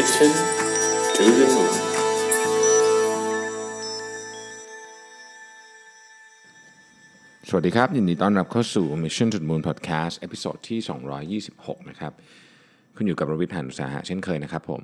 [0.00, 0.32] Mission
[1.16, 1.74] to the Moon
[7.48, 12.12] สวัสดีครับ ยินดีต้อนรับเข้าสู่ Mission to the Moon Podcast episode ที่ 226 นะครับ
[12.96, 14.82] คุณอยู่กับรวิศ หาญอุตสาหะเช่นเคยนะครับผม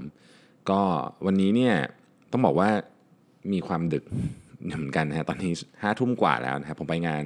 [0.70, 0.80] ก็
[1.26, 1.74] วันนี้เนี่ย
[2.32, 2.70] ต้องบอกว่า
[3.52, 4.04] มีความดึก
[4.76, 7.22] เหมือนกันนะฮะตอนนี้5ทุ่มกว่าแล้วนะครับผมไปงาน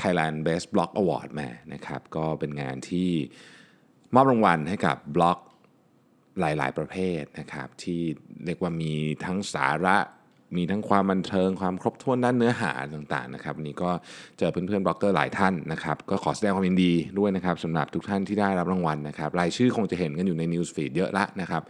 [0.00, 3.08] Thailand Best Blog Award มานะครับ ก็เป็นงานที่
[4.14, 5.38] มอบรางวัลให้กับบล็อก
[6.40, 8.00] หลาย ๆ ประเภทนะครับ ที่
[8.44, 8.92] เรียกว่ามี
[9.24, 9.96] ทั้งสาระ
[10.56, 13.90] มีทั้งความบันเทิงความครบถ้วนด้านเนื้อหาต่าง ๆ นะครับวันนี้ก็
[14.38, 21.62] เจอเพื่อนๆบล็อกเกอร์หลายท่านนะครับ ก็ขอแสดงความยินดีด้วยนะครับสำหรับทุกท่านที่ได้รับรางวัลนะครับ รายชื่อคงจะเห็นกันอยู่ใน News Feed เยอะละนะครับ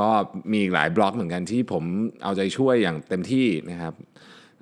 [0.00, 0.08] ก็
[0.50, 1.84] มีอีกหลายบล็อกเหมือนกันที่ผม
[2.22, 3.94] เอาใจช่วยอย่างเต็มที่นะครับ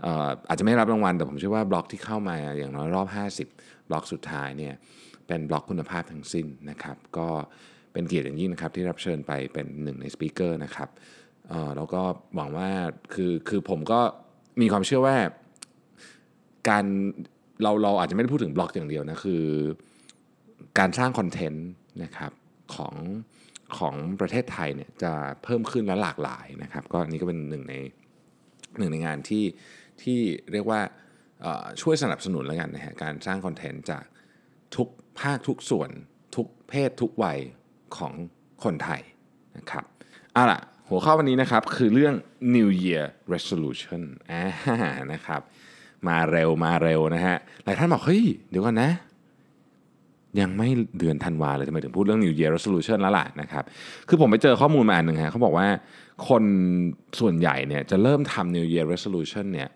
[0.03, 3.09] เอ่ออาจจะไม่รับรางวัล แต่ผมเชื่อว่าบล็อกที่เข้ามาอย่างน้อยรอบ
[3.51, 4.75] 50 บล็อกสุดท้ายเนี่ย
[5.27, 7.29] เป็นบล็อกคุณภาพทั้งสิ้นนะครับ ก็
[7.93, 10.89] เป็นเกียรติอย่างยิ่งนะครับที่รับเชิญไปเป็นหนึ่งใน speaker นะครับ
[11.49, 12.03] เอ่อแล้วก็
[12.35, 12.69] หวังว่า
[13.15, 14.01] คือคือผมก็
[14.61, 15.17] มีความเชื่อว่า
[16.69, 16.85] การ
[17.63, 19.45] เราเราอาจจะไม่ได้พูดถึงบล็อกอย่างเดียวนะคือ
[20.79, 21.69] การสร้าง content
[22.03, 22.33] นะครับ
[22.75, 22.95] ของ
[23.79, 27.75] ของประเทศไทยเนี่ยจะเพิ่มขึ้นและหลากหลายนะครับ ก็อันนี้ก็เป็นหนึ่งใน
[28.79, 29.45] หนึ่งในงานที่
[30.03, 30.19] ที่
[30.53, 30.81] เรียกว่า
[31.83, 34.05] ช่วยสนับสนุนแล้วกันนะฮะการสร้างคอนเทนต์จาก
[34.77, 34.89] ทุก
[35.21, 35.91] ภาคทุกส่วน
[36.37, 37.39] ทุกเพศทุกวัย
[37.97, 38.13] ของ
[38.65, 39.01] คนไทย
[39.57, 39.85] นะครับ
[40.33, 42.15] เอาล่ะหัวข้อวันนี้นะครับคือเรื่อง
[42.55, 44.45] New Year Resolution อ่า
[45.13, 45.41] นะครับ
[46.09, 48.91] มาเร็วมาเร็วนะฮะหลายท่านบอกเฮ้ยเดี๋ยวก่อนนะ
[50.41, 53.65] ยังไม่เดือนธันวาเลยทำไมถึงพูดเรื่อง New Year Resolution แล้วล่ะนะครับ
[54.09, 55.67] คือผมไปเจอข้อมูลมาอันหนึ่งฮะเขาบอกว่า
[56.29, 56.43] คน
[57.21, 59.69] ส่วนใหญ่เนี่ยจะเริ่มทำ New Year Resolution เนี่ย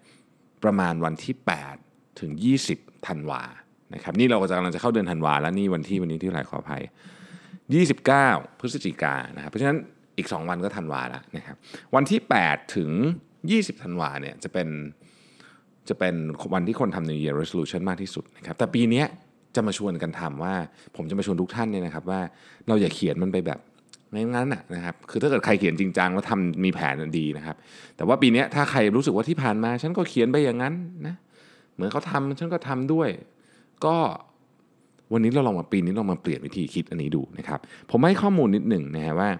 [0.64, 1.34] ประมาณวันที่
[1.78, 2.30] 8 ถึง
[2.68, 3.42] 20ธันวา
[3.94, 6.82] นะครับนี่เราก็จะกำลังจะเข้าเดือนธันวาแล้วนี่วันที่วันนี้ที่ไหนขออภัย
[8.14, 9.78] 29 พฤศจิกายนนะครับเพราะฉะนั้น
[10.18, 11.56] อีก 2 วันก็ธันวาแล้วนะครับ
[11.94, 12.90] วันที่ 8 ถึง
[13.36, 14.68] 20ธันวาเนี่ยจะเป็น
[15.88, 16.14] จะเป็น
[16.54, 19.04] วันที่คนทำ New Year Resolution มากที่สุดนะครับแต่ปีนี้
[19.54, 20.54] จะมาชวนกันทำว่า
[20.96, 22.20] ผมจะมาชวนทุกท่านเนี่ยนะครับว่า
[22.68, 23.60] เราอย่าเขียนมันไปแบบ
[24.14, 27.56] งั้นน่ะนะครับ คือถ้าเกิดใครเขียนจริงจังแล้วทำมีแผนดีนะครับ
[27.96, 30.74] แต่ว่าปีนี้ถ้าใครรู้สึกว่าที่ผ่านมา ฉันก็เขียนไปอย่างนั้น
[31.06, 31.14] นะ
[31.74, 33.08] เหมือนเขาทำฉันก็ทำด้วย
[33.86, 33.96] ก็
[35.12, 39.30] วันนี้เราลองมาปีนี้เรามาเปลี่ยนวิธีคิดอันนี้ดูนะครับ ผมให้ข้อมูลนิดหนึ่งนะฮะว่า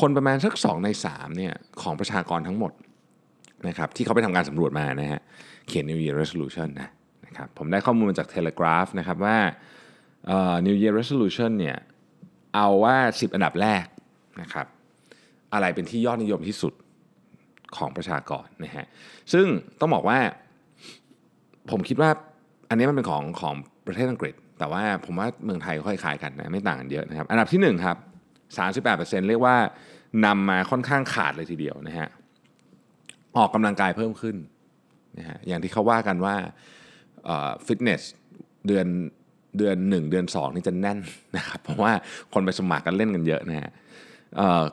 [0.00, 1.52] คนประมาณสัก2ใน3เนี่ย
[1.82, 2.72] ของประชากรทั้งหมด
[3.68, 5.20] นะครับที่เขาไปทำการสำรวจมานะฮะ
[5.66, 6.88] เขียน New Year Resolution นะ
[7.26, 9.38] นะครับผมได้ข้อมูลมาจาก Telegraph นะครับว่า
[10.66, 11.76] New Year Resolution เนี่ย
[12.54, 13.84] เอาว่า 10 อันดับแรก
[14.40, 14.66] นะครับ
[15.52, 16.72] อะไรเป็นที่ยอดนิยมที่สุด
[17.76, 18.86] ของประชากรนะฮะ
[19.32, 19.46] ซึ่ง
[19.80, 20.18] ต้องบอกว่า
[21.70, 22.10] ผมคิดว่า
[22.68, 23.54] อันนี้มันเป็นของของ
[23.86, 27.96] ประเทศอังกฤษ แต่ว่าผมว่าเมืองไทยก็คล้ายกันนะไม่ต่างกันเยอะนะครับ อันดับที่1ครับ
[28.58, 29.56] 38%เรียกว่า
[30.24, 32.08] นำมาค่อนข้างขาดเลยทีเดียวนะฮะ
[33.36, 34.36] ออกกำลังกายเพิ่มขึ้น
[35.18, 36.34] นะฮะอย่างที่เขาว่ากันว่า
[37.66, 38.02] ฟิตเนส
[38.66, 38.86] เดือน
[39.58, 40.98] เดือน 1 เดือน 2 นี่จะแน่น
[41.36, 41.92] นะครับเพราะว่า
[42.32, 43.70] คนไปสมัครกันเล่นกันเยอะนะฮะ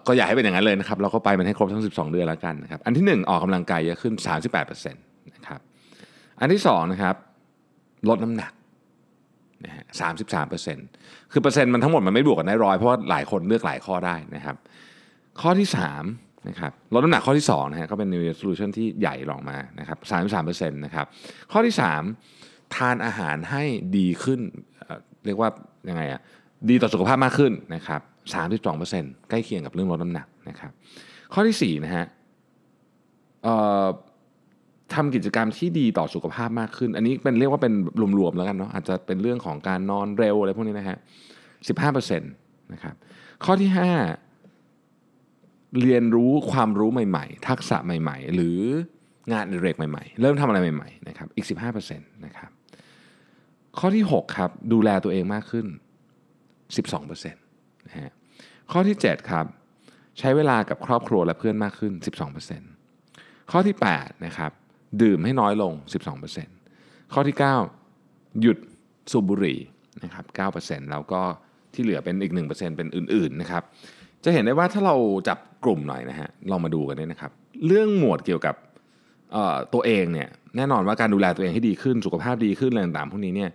[0.07, 4.13] ก็อยากให้เป็นอย่างนั้นเลยนะครับเราก็ไปมันให้ครบทั้ง 12 เดือนแล้วกันนะครับอันที่ 1 ออกกำลังกายเยอะขึ้น
[4.53, 5.59] 38%นะครับ
[6.39, 7.15] อันที่2นะครับ
[8.09, 8.51] ลดน้ำหนัก
[9.65, 9.83] นะฮะ
[10.57, 14.55] 33%คือเปอร์เซ็นต์มันทั้งหมดมันไม่บวกกันได้ร้อยเพราะว่าหลายคนเลือกหลายข้อได้นะครับ
[15.41, 15.67] ข้อที่
[16.07, 19.97] 3นะครับลดน้ำหนักข้อที่2นะฮะก็เป็น New Year Resolution ที่ใหญ่ลงมานะครับ
[20.41, 21.05] 33%นะครับ
[21.51, 21.75] ข้อที่
[22.23, 23.63] 3 ทานอาหารให้
[23.97, 24.41] ดีขึ้น
[25.25, 25.49] เรียกว่า
[25.89, 26.21] ยังไงอะ
[26.69, 28.01] ดีต่อสุขภาพมากขึ้นนะครับ
[28.65, 30.71] 32%ใกล้เคียงกับเรื่องลดน้ำหนักนะครับ
[31.33, 32.05] ข้อที่4นะฮะ
[33.43, 33.85] เอ่อ
[34.93, 37.73] ทำกิจกรรมที่ดีต่อสุขภาพมากขึ้น อันนี้เป็นเรียกว่าเป็น
[38.19, 40.97] รวมๆแล้วกันเนาะอาจจะเป็นเรื่องของการนอนเร็วอะไรพวกนี้นะฮะ
[41.67, 42.23] 15%นต
[42.73, 42.95] นะครับ
[43.45, 43.69] ข้อที่
[44.55, 48.59] 5เรียนรู้ความรู้ใหม่ๆ ทักษะใหม่ๆ หรือ
[49.31, 52.51] งานเรกใหม่ๆ เริ่มทำอะไรใหม่ๆนะครับอีก 15%นะครับ
[53.79, 55.65] ข้อที่ 6 ครับ ดูแลตัวเองมากขึ้น
[56.75, 58.11] 12%นะฮะ
[58.71, 59.45] ข้อที่ 7 ครับ
[60.19, 61.93] ใช้เวลากับครอบครัวและเพื่อนมากขึ้น
[62.71, 64.51] 12%ข้อที่8นะครับ
[65.01, 65.73] ดื่มให้น้อยลง
[66.43, 67.35] 12%ข้อที่
[67.87, 68.57] 9 หยุด
[69.11, 69.59] สูบบุหรี่
[70.03, 70.25] นะครับ
[70.57, 71.21] 9%แล้วก็
[71.73, 73.63] ที่เหลือเป็นอีก 1%เป็นอื่นๆนะครับ
[74.23, 74.95] จะเห็นได้ว่าถ้าเรา
[75.27, 77.31] จับกลุ่มหน่อยนะฮะลองมาดูกันเนี่ยนะครับ
[77.67, 78.55] เรื่องหมวดเกี่ยวกับ
[79.73, 83.49] ตัวเองเนี่ยแน่นอนว่าการดูแลตัวเองให้ดีขึ้นสุขภาพดีขึ้นอะไรต่างๆพวกนี้เนี่ย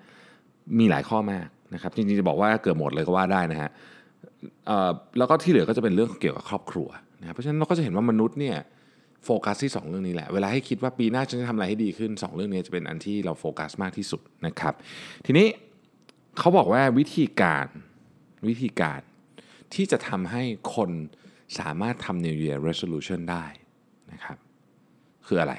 [0.79, 3.70] มีหลายข้อมากนะครับจริงๆจะบอกว่าเกือบหมดเลยก็ว่าได้นะฮะ
[5.19, 6.88] แล้วก็ที่เหลือก็จะเป็นเรื่องเกี่ยวกับครอบครัว
[7.20, 8.56] นะครับเพราะฉะนั้นเราก็จะเห็นว่ามนุษย์เนี่ย
[9.24, 14.74] โฟกัสที่ 2 เรื่องนี้แหละ เวลาให้คิดว่าปีหน้าฉันจะทำอะไรให้ดีขึ้น 2 เรื่องนี้จะเป็นอันที่เราโฟกัสมากที่สุดนะครับ
[15.26, 15.46] ทีนี้
[16.38, 17.66] เขาบอกว่าวิธีการ
[18.48, 19.00] วิธีการ
[19.74, 20.42] ที่จะทำให้
[20.74, 20.90] คน
[21.58, 23.44] สามารถทำ New Year Resolution ได้
[24.12, 24.38] นะครับ
[25.26, 25.54] คืออะไร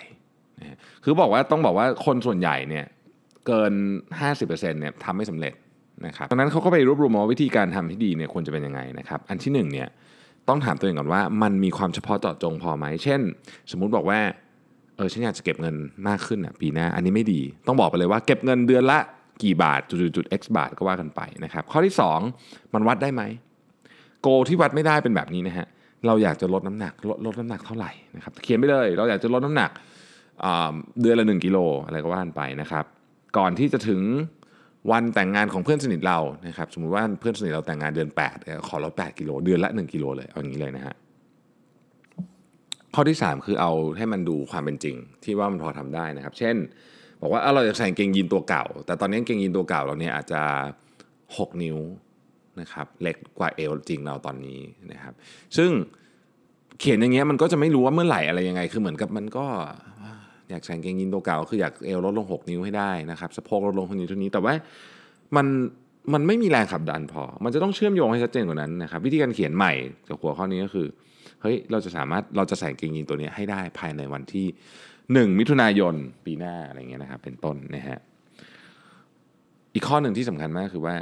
[0.59, 2.85] นะคือบอกว่าต้องบอกว่าคนส่วนใหญ่เนี่ย
[3.47, 3.73] เกิน
[4.21, 5.53] 50%เนี่ยทำไม่สำเร็จ
[6.05, 9.89] นะครับดังนั้นเขาก็ไปรวบรวมว่าวิธีการทำที่ดีเนี่ยควรจะเป็นยังไงนะครับ อันที่หนึ่งเนี่ย
[10.49, 13.21] ต้องถามตัวเองก่อนว่ามันมีความเฉพาะเจาะจงพอไหม เช่น
[13.71, 14.19] สมมุติบอกว่า
[14.97, 15.75] เออฉันอยากจะเก็บเงิน
[16.07, 18.99] มากขึ้นอะปีหน้าอันนี้ไม่ดี ต้องบอกไปเลยว่าเก็บเงินเดือนละ
[19.43, 19.81] กี่บาท
[20.15, 21.93] จุดๆ x บาทก็ว่ากันไปนะครับข้อที่
[22.33, 23.21] 2 มันวัดได้ไหม
[24.21, 25.67] โกที่วัดไม่ได้เป็นแบบนี้นะฮะ
[26.05, 29.71] เราอยากจะลดน้ำหนักลดลดน้ำหนักเท่าไหร่นะครับเขียนไปเลย เราอยากจะลดน้ำหนัก
[31.01, 32.85] เดือนละ 1 กิโลอะไรก็ว่ากันไปนะครับ
[33.37, 34.01] ก่อนที่จะถึง
[34.91, 40.95] วันแต่งงานของเพื่อนสนิทเรานะครับสมมุติว่าเพื่อนสนิทเราแต่งงานเดือน8เอ่อขอลด8กิโลเดือนละ 1กิโลเลยเอาอย่างนี้เลยนะฮะ
[42.93, 46.55] ข้อที่ 3 คือเอาให้มันดูความเป็นจริง ที่ว่ามันพอทำได้นะครับ เช่น
[47.21, 50.41] บอกว่าเอาเราจะใส่เกงยีนตัวเก่า แต่ตอนนี้เกงยีนตัวเก่าเราเนี่ยอาจจะ
[51.03, 51.77] 6 นิ้ว
[52.59, 54.59] นะครับเล็กกว่าเอวจริงเราตอนนี้
[54.91, 55.13] นะครับ
[55.57, 55.71] ซึ่ง
[56.79, 59.45] เขียนอย่างเงี้ยมันก็จะไม่รู้ว่าเมื่อไหร่อะไรยังไง คือเหมือนกับมันก็
[60.53, 64.53] อยากใส่งเกงยีนตัวเก่าคืออยากเอวลดลง 6 นิ้วให้ได้นะครับสะโพกลดลงเท่านี้เท่านี้ แต่ว่า
[65.35, 65.47] มัน
[66.13, 69.73] มันไม่มีแรงขับดันพอ มันจะต้องเชื่อมโยงให้ชัดเจนกว่านั้นนะครับวิธีการเขียนใหม่
[70.07, 70.87] จากหัวข้อนี้ก็คือ
[71.41, 74.47] เฮ้ยเราจะสามารถเราจะใส่งเกงยีนตัวนี้ให้ได้ภายในวันที่
[74.93, 75.93] 1 มิถุนายน
[76.25, 77.99] ปีหน้าอะไรเงี้ยนะครับเป็นต้นนะฮะ
[79.73, 80.95] อีกข้อหนึ่งที่สำคัญมากคือว่า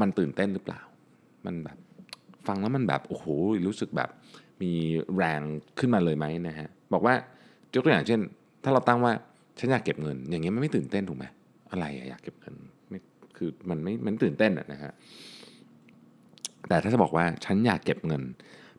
[0.00, 0.80] มันตื่นเต้นหรือเปล่า
[1.46, 1.78] มันแบบ
[2.46, 3.26] ฟังแล้วมันแบบโอ้โห
[3.66, 4.10] รู้สึกแบบ
[4.62, 4.72] มี
[5.16, 5.40] แรง
[5.78, 7.14] ขึ้นมาเลยไหมนะฮะบอกว่า
[7.74, 8.20] ยกตัวอย่างเช่น
[8.66, 9.12] ถ้าเราตั้งว่า
[9.58, 11.24] ฉันอยากเก็บเงิน อย่างเงี้ยมันไม่ตื่นเต้นถูกไหม
[11.70, 12.54] อะไรอยากเก็บเงิน
[12.90, 12.98] ไม่
[13.36, 14.92] คือมันไม่มันตื่นเต้นอะนะฮะ
[16.68, 18.22] แต่ถ้าจะบอกว่าฉันอยากเก็บเงิน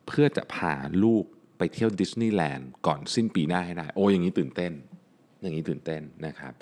[0.07, 0.73] เพื่อจะพา
[1.03, 1.23] ลูก
[1.57, 4.71] ไปเที่ยวดิสนีย์แลนด์ก่อนสิ้นปีหน้าให้ได้ โอ้อย่างนี้ตื่นเต้น
[5.41, 6.53] อย่างนี้ตื่นเต้นนะครับ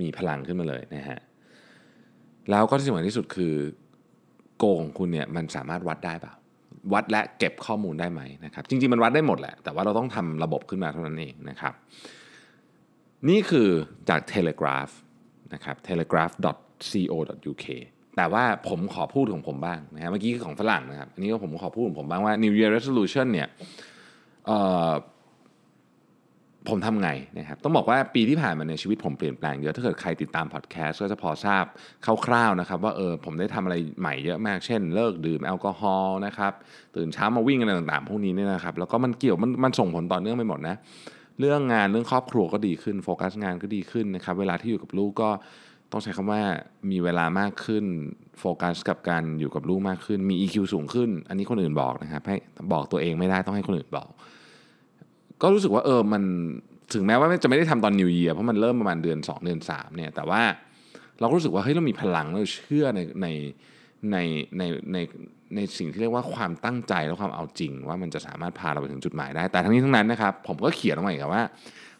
[0.00, 1.18] มีพลังขึ้นมาเลยนะฮะ
[2.50, 3.54] แล้วก็ที่สำคัญที่สุดคือ
[4.58, 6.34] โกงคุณเนี่ยมันสามารถวัดได้เปล่า
[6.92, 11.74] วัดและเก็บข้อมูลได้ไหมนะครับ จริงๆมันวัดได้หมดแหละแต่ว่าเราต้องทำระบบขึ้นมาเท่านั้นเองนะครับ
[13.28, 13.68] นี่คือ
[14.08, 14.92] จาก Telegraph
[15.54, 17.66] นะครับ telegraph.co.uk
[18.16, 23.48] แต่ว่าผมขอพูดของผมบ้างนะฮะเมื่อกี้คือของฝรั่งนะครับ อันนี้ก็ผมขอพูดของผมบ้างว่า New Year Resolution เนี่ย
[26.70, 31.64] ผมทำไงนะครับ ต้องบอกว่าปีที่ผ่านมาในชีวิตผมเปลี่ยนแปลงเยอะ ถ้าเกิดใครติดตามพอดแคสต์ก็จะพอทราบ
[32.26, 36.52] คร่าวๆนะครับ ว่าเออผมได้ทำอะไรใหม่เยอะมาก เช่น เลิกดื่มแอลกอฮอล์นะครับ
[36.96, 40.76] ตื่นเช้ามาวิ่งอะไรต่างๆ พวกนี้เนี่ยนะครับ แล้วก็มันเกี่ยวมันมันส่งผลต่อเนื่องไปหมดนะ
[41.40, 45.30] เรื่องงานเรื่องครอบครัวก็ดีขึ้นโฟกัสงานก็ดีขึ้นนะครับ เวลาที่อยู่กับลูกก็
[45.92, 46.40] ต้องใช้คำว่า
[46.90, 47.84] มีเวลามากขึ้น
[48.40, 52.36] โฟกัสกับการอยู่กับลูกมากขึ้น มี EQ สูงขึ้น อันนี้คนอื่นบอกนะครับให้
[52.72, 54.08] บอกตัวเองไม่ได้ต้องให้คนอื่นบอก
[55.42, 56.22] ก็รู้สึกว่าเออมัน
[56.94, 60.42] ถึงแม้ว่าจะไม่ได้ทำตอนนิว Year เพราะมันเริ่มประมาณเดือน 2 เดือน3เนี่ยแต่ว่า
[61.20, 63.28] เราก็รู้สึกว่าเฮ้ยเรามีพลังเราเชื่อในใน
[64.12, 64.16] ใน
[64.58, 64.62] ใน
[64.92, 64.98] ใน
[65.54, 71.44] ในสิ่งที่เรียกว่าความตั้งใจและความเอาจริง ว่ามันจะสามารถพาเราไปถึงจุดหมายได้ แต่ทั้งนี้ทั้งนั้นนะครับ ผมก็เขียนออกมาอีกว่า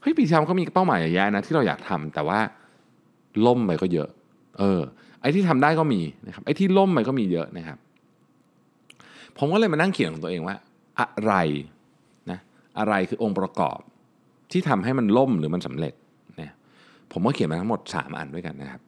[0.00, 2.38] เฮ้ยปีที่แล้วก็มีเป้าหมายใหญ่ๆนะที่เราอยากทำแต่ว่า
[3.46, 4.08] ล่มไปก็เยอะ
[4.58, 4.80] เออ
[5.20, 7.78] ไอ้ที่ทำได้ก็มีนะครับไอ้ที่ล่มไปก็มีเยอะนะครับ
[9.38, 10.56] ผมก็เลยมานั่งเขียนของตัวเองว่า
[11.00, 11.32] อะไร
[12.30, 12.38] นะ
[12.78, 13.78] อะไรคือองค์ประกอบ
[14.52, 15.94] ที่ทำให้มันล่มหรือมันสำเร็จ
[16.36, 16.52] เนี่ย
[17.12, 18.80] ผมก็เขียนมาทั้งหมด 3 อันด้วยกันนะครับ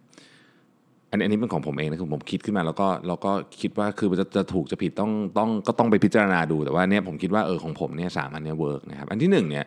[1.16, 9.64] นอันนี้เป็นของผมเองนะคือผมคิดขึ้นมาแล้วก็แล้วก็คิดว่าคือจะจะถูกจะผิดต้องต้องก็ต้องไปพิจารณาดูแต่ว่าเนี่ยผมคิดว่าเออของผมเนี่ยสามอันเนี้เวิร์กนะครับอันที่หนึ่งเนี่ย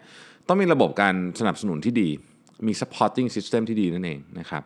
[0.47, 2.09] ต้องมีระบบการสนับสนุนที่ดี
[2.67, 4.63] มี supporting system ที่ดีนั่นเองนะครับ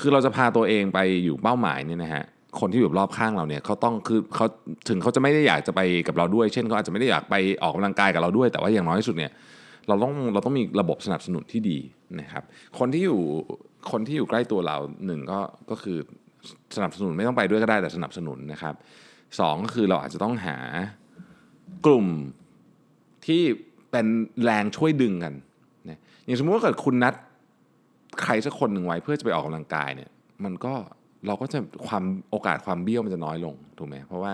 [0.00, 2.24] คือเราจะพาตัวเองไปอยู่เป้าหมายเนี่ยนะฮะ
[2.60, 4.46] คนที่อยู่รอบข้างเราเนี่ยเขาต้องคือเขา
[4.88, 9.32] ถึงเขาจะไม่ได้อยากจะไปกับเราด้วย เช่นเขาอาจจะไม่ได้อยากไปออกกำลังกายกับเราด้วย แต่ว่าอย่างน้อยที่สุดเนี่ย
[9.88, 11.78] เราต้องเราต้องมีระบบสนับสนุนที่ดี
[12.20, 12.42] นะครับ
[12.78, 13.20] คนที่อยู่
[13.90, 15.98] คนที่อยู่ใกล้ตัวเราหนึ่งก็ก็คือ
[16.76, 18.74] สนับสนุนไม่ต้องไปด้วยก็ได้แต่สนับสนุนนะครับ
[19.40, 20.56] สองก็คือเราอาจจะต้องหา
[21.86, 22.06] กลุ่ม
[23.26, 23.42] ที่
[23.90, 24.06] เป็น
[24.44, 25.34] แรงช่วยดึงกัน
[25.88, 27.14] นะอย่างสมมติว่าเกิดคุณนัด
[28.22, 30.10] ใครสักคนหนึ่งไว้เพื่อจะไปออกกำลังกายเนี่ย
[30.44, 30.74] มันก็
[31.26, 34.32] เราก็จะความโอกาสความเบี้ยวมันจะน้อยลงถูกไหมเพราะว่า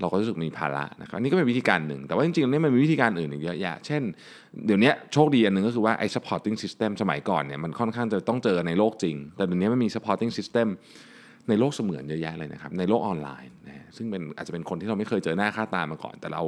[0.00, 4.02] เราก็รู้สึกมีภาระนะครับอันนี้ก็เป็นวิธีการหนึ่ง แต่ว่าจริงๆนี่มันมีวิธีการอื่นอีกเยอะแยะ เช่น
[4.66, 10.68] เดี๋ยวนี้โชคดีอันหนึ่งก็คือว่าไอ้ supporting system สมัยก่อนเนี่ยมันค่อนข้างจะต้องเจอในโลกจริง แต่เดี๋ยวนี้มันมี supporting system
[11.50, 16.42] ในโลกเสมือนเยอะแยะเลยนะครับ ในโลกออนไลน์นะซึ่งเป็นอาจจะเป็นคนที่เราไม่เคยเจอหน้าค่าตามาก่อน แต่เรา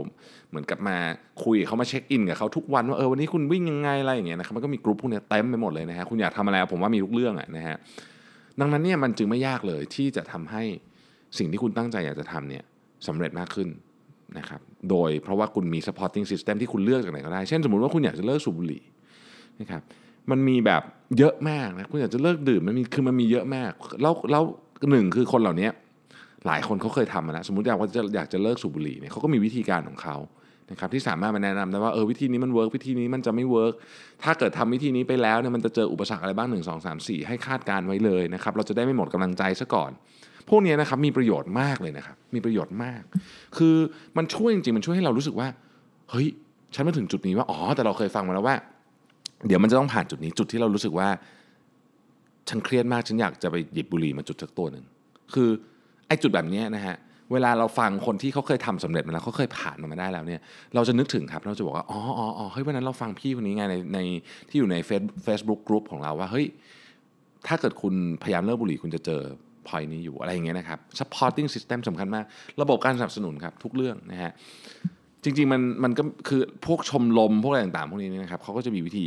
[0.51, 0.97] เหมือนกับมา
[1.45, 7.77] คุยเขามาเช็คอินกับเขาทุกวันว่าเออวันนี้คุณวิ่งยังไงอะไรอย่างเงี้ยนะครับมันก็มีกลุ่มพวกนี้เต็มไปหมดเลยนะฮะคุณอยากทำอะไรผมว่ามีทุกเรื่องอะนะฮะ
[8.61, 10.63] ดังนั้นเนี่ยมันจึงไม่ยากเลยที่จะทำให้
[11.39, 12.65] สิ่งที่คุณตั้งใจอยากจะทำเนี่ย
[13.07, 13.69] สำเร็จมากขึ้น
[14.39, 18.83] นะครับโดยเพราะว่าคุณมี supporting system ที่คุณเลือกจากไหนก็ได้ เช่นสมมุติว่าคุณอยากจะเลิกสูบบุหรี่
[19.61, 19.83] นะครับ
[20.31, 20.83] มันมีแบบ
[21.19, 24.43] เยอะมากนะคุณอยากจะเลิกดื่มมันมีคือมันมีเยอะมากแล้วแล้ว
[24.91, 25.69] หนึ่งคือคนเหล่านี้
[26.47, 30.17] หลายคนเขาเคยทำมาแล้วสมมติอยากว่าจะอยากจะเลิกสูบบุหรี่เนี่ยเขาก็มีวิธีการของเขา
[30.71, 33.75] นะครับที่สามารถมาแนะนำได้ว่าเออวิธีนี้มัน work วิธีนี้มันจะไม่ work
[34.23, 39.91] ถ้าเกิดทำวิธีนี้ไปแล้วเนี่ยมันจะเจออุปสรรคอะไรบ้าง 1 2 3 4 ให้คาดการไว้เลยนะครับเราจะได้ไม่หมดกำลังใจซะก่อน
[40.49, 43.03] พวกนี้นะครับมีประโยชน์มากเลยนะครับมีประโยชน์มาก
[43.57, 43.77] คือ
[44.17, 45.49] มันช่วยจริงๆมันช่วยให้เรารู้สึกว่า
[46.11, 46.27] เฮ้ย
[46.75, 48.57] ฉันมาถึงจุดนี้ว่าอ๋อแต่เราเคยฟังมาแล้วว่า
[49.47, 51.09] เดี๋ยวมันจะต้องผ่านจุดนี้จุดที่เรารู้สึกว่า
[52.49, 54.85] ฉันเครียดมากฉันอยากจะไปหยิบบุหรี่มาจุดสักตัวหนึ่ง
[55.35, 55.49] คือ
[56.09, 56.97] ไอ้จุดแบบนี้นะฮะ
[57.33, 60.41] เวลาเราฟังคนที่เขาเคยทำสำเร็จมาแล้วเขาเคยผ่านมันมาได้แล้วเนี่ย
[60.75, 63.99] เราจะนึกถึงครับเราจะบอกว่าอ๋ออ๋ออ๋อเฮ้ยวันนั้นเราฟังพี่คนนี้ไงในใน
[64.49, 66.47] ที่อยู่ในเฟซเฟซบุ๊กกลุ่มของเราว่าเฮ้ย
[67.47, 69.21] ถ้าเกิดคุณพยายามเลิกบุหรี่คุณจะเจอ
[69.69, 72.25] พอยนี้อยู่อะไรอย่างเงี้ยนะครับ supporting system สำคัญมาก
[72.63, 74.33] ระบบการสนับสนุนครับทุกเรื่องนะฮะ
[75.25, 79.07] จริงๆมันมันก็คือพวกชมรมพวกอะไรต่างๆพวกนี้นะครับเขาก็จะมีวิธี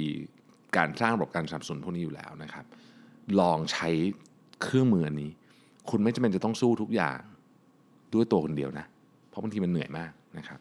[0.77, 2.65] การสร้างระบบการสนับสนุนพวกนี้อยู่แล้วนะครับ
[3.39, 3.89] ลองใช้
[4.63, 5.31] เครื่องมืออันนี้
[5.89, 7.19] คุณไม่จำเป็นจะต้องสู้ทุกอย่าง
[8.13, 8.85] ด้วยตัวคนเดียวนะ
[9.29, 10.59] เพราะบางทีมันเหนื่อยมากนะครับ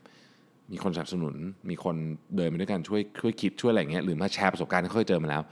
[0.72, 1.34] มีคนสนับสนุน
[1.70, 1.96] มีคน
[2.36, 5.42] เดินไปด้วยกันช่วยช่วยคิดช่วยอะไรเงี้ยหรือมาแชร์ประสบการณ์ที่เคยเจอมาแล้ว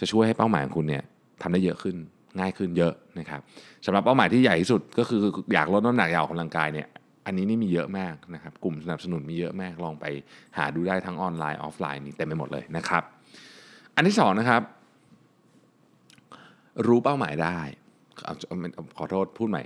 [0.00, 1.02] จะช่วยให้เป้าหมายของคุณเนี่ย
[1.42, 1.96] ทำได้เยอะขึ้น
[2.40, 3.40] ง่ายขึ้นเยอะนะครับ
[3.86, 5.20] สำหรับเป้าหมายที่ใหญ่ที่สุดก็คือ
[5.54, 6.88] อยากลดน้ำหนักอยากออกกำลังกายเนี่ย
[7.26, 10.04] อันนี้นี่มีเยอะมากนะครับกลุ่มสนับสนุนมีเยอะมากลองไป
[10.56, 13.02] หาดูได้ทั้งออนไลน์ออฟไลน์นี่เต็มไปหมดเลยนะครับ
[13.96, 14.62] อันที่สองนะครับ
[16.86, 17.58] รู้เป้าหมายได้
[18.98, 19.62] ขอโทษพูดใหม่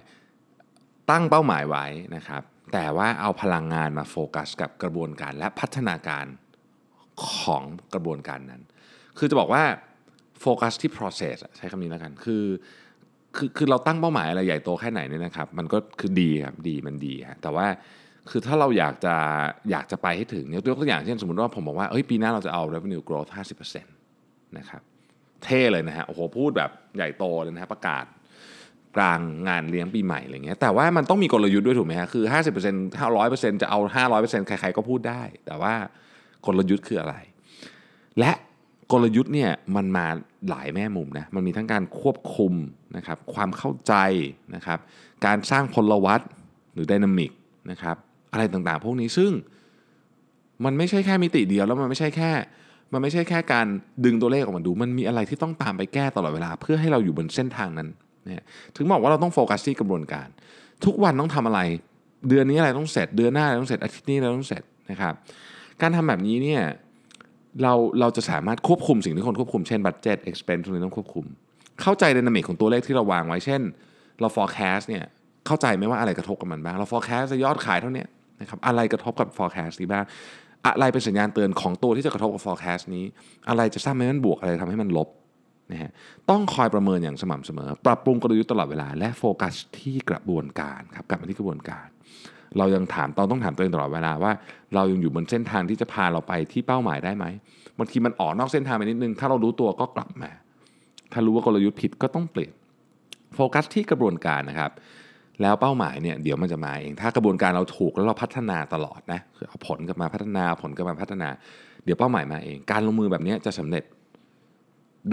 [1.10, 1.86] ตั้งเป้าหมายไว้
[2.16, 6.26] นะครับ แต่ว่าเอาพลังงานมาโฟกัสกับกระบวนการและพัฒนาการ
[7.28, 7.62] ของ
[7.94, 8.62] กระบวนการนั้น
[9.18, 9.62] คือจะบอกว่า
[10.40, 12.44] โฟกัสที่ process ใช้คำนี้แล้วกัน คือ
[13.36, 17.66] คือคือเราตั้งเป้าหมายอะไรใหญ่โตแค่ไหนเนี่ยนะครับ มันก็คือดีครับดีมันดีฮะแต่ว่า
[18.30, 19.14] คือถ้าเราอยากจะ
[19.70, 23.30] อยากจะไปให้ถึงยยกตัวอย่างเช่นสมมติว่าผมบอกว่าเอ้ยปีหน้าเราจะเอา revenue growth
[23.94, 24.82] 50%นะครับ
[25.44, 28.04] เท่เลยนะฮะโอ้โหพูดแบบใหญ่โตเลยนะฮะประกาศ
[28.96, 32.24] กลางงานเลี้ยงปีใหม่อะไรเงี้ยแต่ว่ามันต้องมีกลยุทธ์ด้วยถูกไหมฮะคือ
[32.62, 33.78] 50% 500%จะเอา
[34.14, 35.74] 500%ใครๆก็พูดได้ แต่ว่า
[36.46, 37.14] กลยุทธ์คืออะไร
[38.18, 38.32] และ
[38.92, 40.06] กลยุทธ์เนี่ยมันมา
[40.48, 42.52] หลายแม่มุมนะมันมีทั้งการควบคุม
[42.96, 43.94] นะครับความเข้าใจ
[44.54, 44.78] นะครับ
[45.26, 46.20] การสร้างพลวัต
[46.74, 47.30] หรือดินามิก
[47.70, 47.96] นะครับ
[48.32, 49.32] อะไรต่างๆ พวกนี้ซึ่ง
[50.64, 52.30] มันไม่ใช่แค่มิติเดียวแล้วมันไม่ใช่แค่
[52.92, 53.66] มันไม่ใช่แค่การ
[54.04, 57.88] ดึงตัวเลขออกมาดู มันมีอะไรที่ต้องตามไปแก้ตลอดเวลา เพื่อให้เราอยู่บนเส้นทางนั้น
[58.26, 58.44] เนี่ย
[58.76, 60.28] ถึงบอกว่าเราต้องโฟกัสที่กระบวนการ
[60.84, 61.60] ทุกวันต้องทำอะไร
[62.28, 65.14] เดือนนี้อะไรต้องเสร็จ เดือนหน้าอะไรต้องเสร็จอาทิตย์นี้อะไรต้องเสร็จนะครับ
[65.80, 66.62] การทำแบบนี้เนี่ย
[67.62, 71.24] เราเราจะสามารถควบคุมสิ่งที่คนควบคุมเช่นบัตเจ็ตเอ็กซ์เพนทุกนี้ต้องควบคุม
[71.82, 73.60] เข้าใจดินามิกของตัวเลขที่เราวางไว้เช่น
[74.20, 75.04] เรา forecast เนี่ย
[75.46, 78.04] เข้าใจไหมว่าอะไรกระทบกับมันบ้าง เรา forecast จะยอดขายเท่านี้
[78.40, 80.04] นะครับอะไรกระทบกับ forecast นี้บ้าง
[80.66, 83.04] อะไรเป็นสัญญาณเตือนของตัวที่จะกระทบกับ forecast นี้
[83.48, 85.08] อะไรจะสร้างให้มันบวกอะไรทำให้มันลบ
[85.70, 85.90] นะฮะ
[86.30, 91.86] ต้องคอยประเมินอย่างสม่ำเสมอ ปรับปรุงกลยุทธ์ตลอดเวลา และโฟกัสที่กระบวนการครับกลับมาที่กระบวนการ
[92.58, 94.32] เรายังถามตอนต้องถามตัวเองตลอดเวลาว่า
[94.74, 97.24] เรายังอยู่บนเส้นทางที่จะพาเราไปที่เป้าหมายได้ไหม
[97.78, 100.30] บางทีมันออกนอกเส้นทางไปนิดนึง ถ้าเรารู้ตัวก็กลับมา
[101.12, 102.52] ถ้ารู้ว่ากลยุทธ์ผิดก็ต้องเปลี่ยน
[103.34, 104.70] โฟกัสที่กระบวนการนะครับ
[105.42, 111.28] แล้วเป้าหมายเนี่ยเดี๋ยวมันจะมาเอง ถ้ากระบวนการเราถูกแล้วเราพัฒนาตลอดนะเอาผลกลับมาพัฒนาผลกลับมาพัฒนา
[111.84, 113.84] เดี๋ยวเป้าหมายมาเอง การลงมือแบบนี้จะสำเร็จ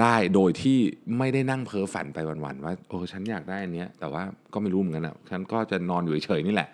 [0.01, 0.77] ได้โดยที่
[1.17, 6.69] ไม่ได้นั่งเพ้อฝันไปวันๆว่าโอ้ฉันอยากได้อันนี้แต่ว่าก็ไม่รู้เหมือนกันอะฉันก็จะนอนอยู่เฉยๆนี่แหละ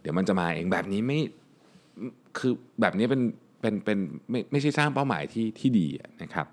[0.00, 1.18] เดี๋ยวมันจะมาเองแบบนี้ไม่
[2.38, 3.22] คือแบบนี้เป็น
[3.60, 3.98] เป็นเป็น
[4.30, 5.86] ไม่ไม่ใช่สร้างเป้าหมายที่ที่ดี
[6.22, 6.46] นะครับ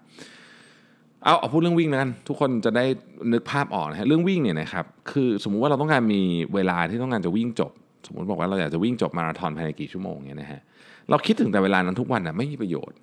[1.23, 2.85] เอาเอาพูดเรื่องวิ่งนะกันทุกคนจะได้
[3.33, 6.21] นึกภาพออกนะฮะเรื่องวิ่งเนี่ยนะครับคือสมมุติว่าเราต้องการมี
[6.55, 7.71] เวลาที่ต้องการจะวิ่งจบ
[8.07, 10.61] สมมติบอกว่าเราอยากจะวิ่งจบมาราธอนภายในกี่ชั่วโมงเนี่ยนะฮะ
[11.09, 12.97] เราคิดถึงแต่เวลานั้นทุกวันนะไม่มีประโยชน์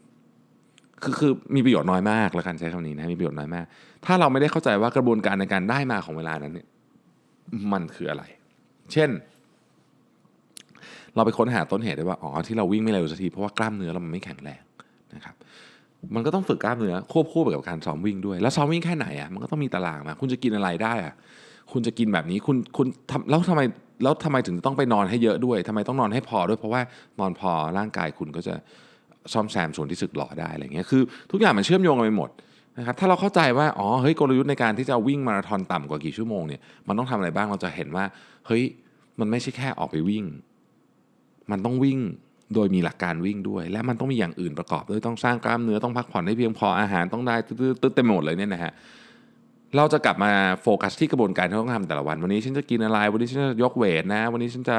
[1.03, 3.65] คือคือมีประโยชน์น้อยมากแล้วกันใช้คำนี้นะมีประโยชน์น้อยมาก
[4.07, 6.67] ถ้าเราไม่ได้เข้าใจว่ากระบวนการในการได้มาของเวลานั้นเนี่ย
[7.73, 8.23] มันคืออะไร
[8.93, 9.11] เช่น
[11.15, 14.63] เราไปค้นหาต้นเหตุได้ว่าอ๋อที่เราวิ่งไม่เร็วสักทีเพราะว่ากล้ามเนื้อเรามันไม่แข็งแรง
[15.15, 15.35] นะครับ
[16.15, 21.15] มันก็ต้องฝึกกล้ามเนื้อควบคู่ไปกับการซ้อมวิ่งด้วย แล้วซ้อมวิ่งแค่ไหนอะมันก็ต้องมีตารางมาคุณจะกินอะไรได้อะ
[21.73, 23.63] คุณจะกินแบบนี้คุณคุณทำแล้วทำไม
[24.03, 26.81] แล้วทำไมถึงต้องไปนอนให้เยอะด้วยทำไมต้องนอนให้พอด้วย เพราะว่า
[27.21, 28.55] นอนพอร่างกายคุณก็จะ
[29.33, 32.31] ซ่อมแซมส่วนที่สึกหรอได้อะไรเงี้ยคือ ทุกอย่างมันเชื่อมโยงกันไปหมด
[32.79, 38.05] นะครับถ้าเราเข้าใจว่าอ๋อเฮ้ยกลยุทธ์ในการที่จะวิ่งมาราธอนต่ำกว่ากี่ชั่วโมงเนี่ยมันต้องทำอะไรบ้างเราจะเห็นว่า
[38.47, 38.63] เฮ้ย
[39.21, 40.25] มันไม่ใช่แค่ออกไปวิ่ง
[41.51, 41.99] มันต้องวิ่ง
[42.55, 48.73] โดยมีหลักการวิ่งด้วย และมันต้องมีอย่างอื่นประกอบด้วยต้องสร้างกล้ามเนื้อต้องพักผ่อนให้เพียงพออาหารต้องได้ตึ๊ดเต็มหมดเลยเนี่ยนะฮะ
[49.77, 54.79] เราจะกลับมาโฟกัสที่กระบวนการที่ต้องทำแต่ละวัน วันนี้ฉันจะกินอะไร วันนี้ฉันจะยกเวทนะ วันนี้ฉันจะ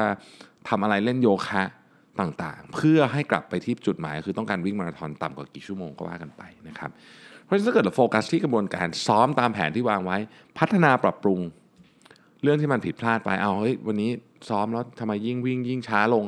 [0.68, 1.62] ทำอะไรเล่นโยคะ
[2.20, 6.90] ต่างๆ เพื่อให้กลับไปที่จุดหมาย คือต้องการวิ่งมาราธอนต่ำกว่ากี่ชั่วโมงก็ว่ากันไปนะครับ
[7.44, 10.16] เพราะฉะนั้นถ้าเกิดเราโฟกัสที่กระบวนการซ้อมตามแผนที่วางไว้
[10.58, 11.40] พัฒนาปรับปรุง
[12.42, 14.10] เรื่องที่มันผิดพลาดไปเอาเฮ้ยวันนี้
[14.48, 16.24] ซ้อมแล้วทำไมยิ่งวิ่งยิ่งช้าลง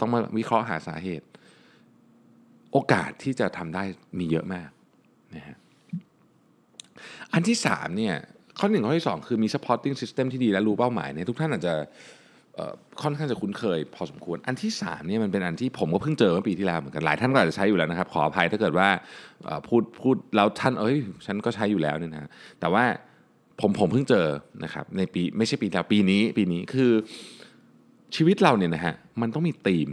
[0.00, 1.26] ต้องมาวิเคราะห์หาสาเหตุ
[2.72, 3.84] โอกาสที่จะทำได้
[4.18, 4.68] มีเยอะมาก
[5.36, 5.56] นะฮะ
[7.32, 8.14] อันที่สามเนี่ย
[8.58, 11.74] ข้อหนึ่งข้อที่สองคือมี supporting system ที่ดีและรู้เป้าหมายเนี่ยทุกท่านอาจจะ
[12.54, 18.88] เอ่อค่อนข้างจะคุ้นเคยพอสมควร อันที่สามเนี่ยมันเป็นอันที่ผมก็เพิ่งเจอเมื่อปีที่แล้วเหมือนกันหลายท่านก็อาจจะใช้อยู่แล้วนะครับ ขออภัยถ้าเกิดว่า
[19.68, 20.96] พูดพูดแล้วท่านเอ้ย
[21.26, 22.84] ฉันก็ใช้อยู่แล้วเนี่ยนะแต่ว่า
[23.60, 24.26] ผมผมเพิ่งเจอ
[24.64, 26.92] นะครับในปีไม่ใช่ปีแล้วปีนี้ปีนี้คือ
[28.16, 29.88] ชีวิตเราเนี่ยนะฮะมันต้องมีธีม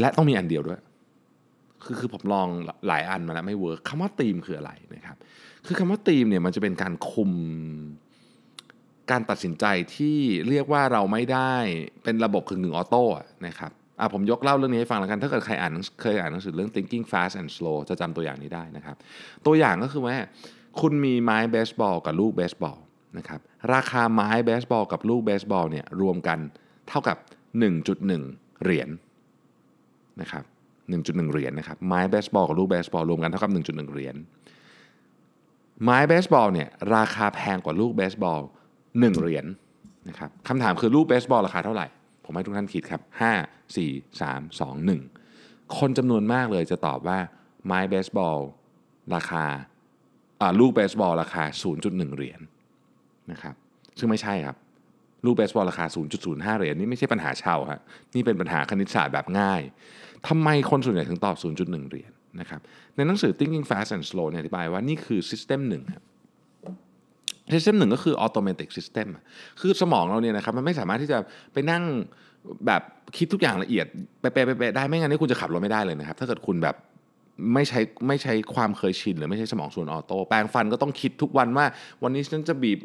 [0.00, 0.80] และต้องมีอันเดียวด้วย
[1.84, 2.48] คือคือผมลอง
[2.86, 5.16] หลายอันมาแล้วไม่เวิร์คคำว่าธีมคืออะไรนะครับ
[5.66, 7.30] คือคำว่าธีมเนี่ยมันจะเป็นการคุม
[9.10, 10.18] การตัดสินใจที่
[10.48, 11.54] เรียกว่าเราไม่ได้
[12.04, 13.04] เป็นระบบกึ่งหนึ่งออโต้
[13.46, 13.70] นะครับ
[14.00, 15.72] อะผมยกเล่าเรื่องนี้ให้ฟังแล้วกัน ถ้าเกิดใครอ่าน
[16.02, 18.96] เคยอ่านหนังสือเรื่อง thinking fast and slow จะจำตัวอย่างนี้ได้นะครับ
[19.46, 20.16] ตัวอย่างก็คือว่า
[20.80, 22.78] คุณมีไม้เบสบอลกับลูกเบสบอล
[23.18, 23.40] นะครับ
[23.72, 26.38] ราคาไม้เบสบอลกับลูกเบสบอลเนี่ยรวมกัน
[26.88, 27.16] เท่ากับ
[27.90, 28.88] 1.1 เหรียญ
[30.20, 30.44] นะครับ
[30.88, 34.16] 1.1 เหรียญนะครับไม้เบสบอลกับลูกเบสบอลรวมกันเท่ากับ 1.1 เหรียญ
[35.84, 38.40] ไม้เบสบอลเนี่ยราคาแพงกว่าลูกเบสบอล
[38.80, 39.46] 1เหรียญ
[40.08, 41.86] นะครับคำถามคือลูกเบสบอลราคาเท่าไหร่
[42.24, 43.00] ผมให้ทุกท่านคิดครับ
[43.40, 44.90] 5 4 3 2
[45.28, 47.18] 1 คนจำนวนมากเลยจะตอบว่า
[47.66, 48.38] ไม้เบสบอล
[49.14, 49.44] ราคา
[50.40, 51.42] อ่าลูกเบสบอลราคา
[51.80, 52.40] 0.1 เหรียญ
[53.32, 53.54] นะครับ
[53.98, 54.56] ซึ่งไม่ใช่ครับ
[55.24, 55.84] ลูกเบสบอลราคา
[56.22, 57.80] 0.05 เหรียญนี่ไม่ใช่ปัญหาเช่าฮะ
[58.14, 59.62] นี่เป็นปัญหาคณิตศาสตร์แบบง่าย
[60.28, 62.60] ทำไมคนส่วนใหญ่ถึงตอบ 0.1 เหรียญนะครับ
[62.96, 66.04] ในหนังสือ Thinking Fast and Slow เนี่ยอธิบายว่านี่คือ System หนึ่งครับ
[67.52, 69.22] System หนึ่งก็คือ Automatic System อะ
[69.60, 71.18] คือสมองเราเนี่ยนะครับมันไม่สามารถที่จะ
[71.52, 71.82] ไปนั่ง
[72.66, 72.82] แบบ
[73.16, 73.86] คิดทุกอย่างละเอียด
[74.20, 76.76] ไปเป๊ะๆได้ไม่งั้นนี่คุณจะขับรถไม่ได้เลยนะครับ ถ้าเกิดคุณแบบ
[77.54, 81.66] ไม่ใช้ไม่ใช้ความเคยชินหรือไม่ใช้สมองส่วน auto แปรงฟันก็ต้องคิดทุกวันว่า
[82.02, 82.78] วันนี้ฉันจะบีบ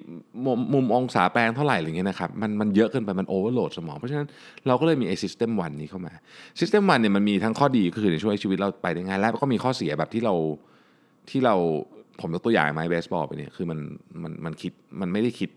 [0.46, 4.28] มุมมุมองศาแปรงเท่าไหร่อะไรเงี้ยนะครับมันมันเยอะเกินไปมัน overload สมอง เพราะฉะนั้น
[4.68, 6.14] เราก็เลยมีไอ้ System 1นี้เข้ามา
[6.60, 10.36] System 1เนี่ยมันมีทั้งข้อดีก็คือช่วยชีวิตเราไปได้ง่ายและก็มีข้อเสียแบบที่เรา
[11.30, 11.56] ที่เรา
[12.22, 13.80] ผมยกตัวอย่างไม้เบสบอลไปเนี่ยคือมัน
[14.24, 15.50] มันมันคิดมันไม่ได้คิด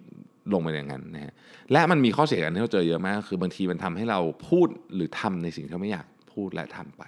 [0.52, 1.32] ลงไปอย่างนั้นนะฮะ
[1.72, 7.02] และมันมีข้อเสียกันที่เราเจอเยอะมาก คือบางทีมันทำให้เราพูดหรือทำในสิ่งที่เราไม่อยากพูดและทำไป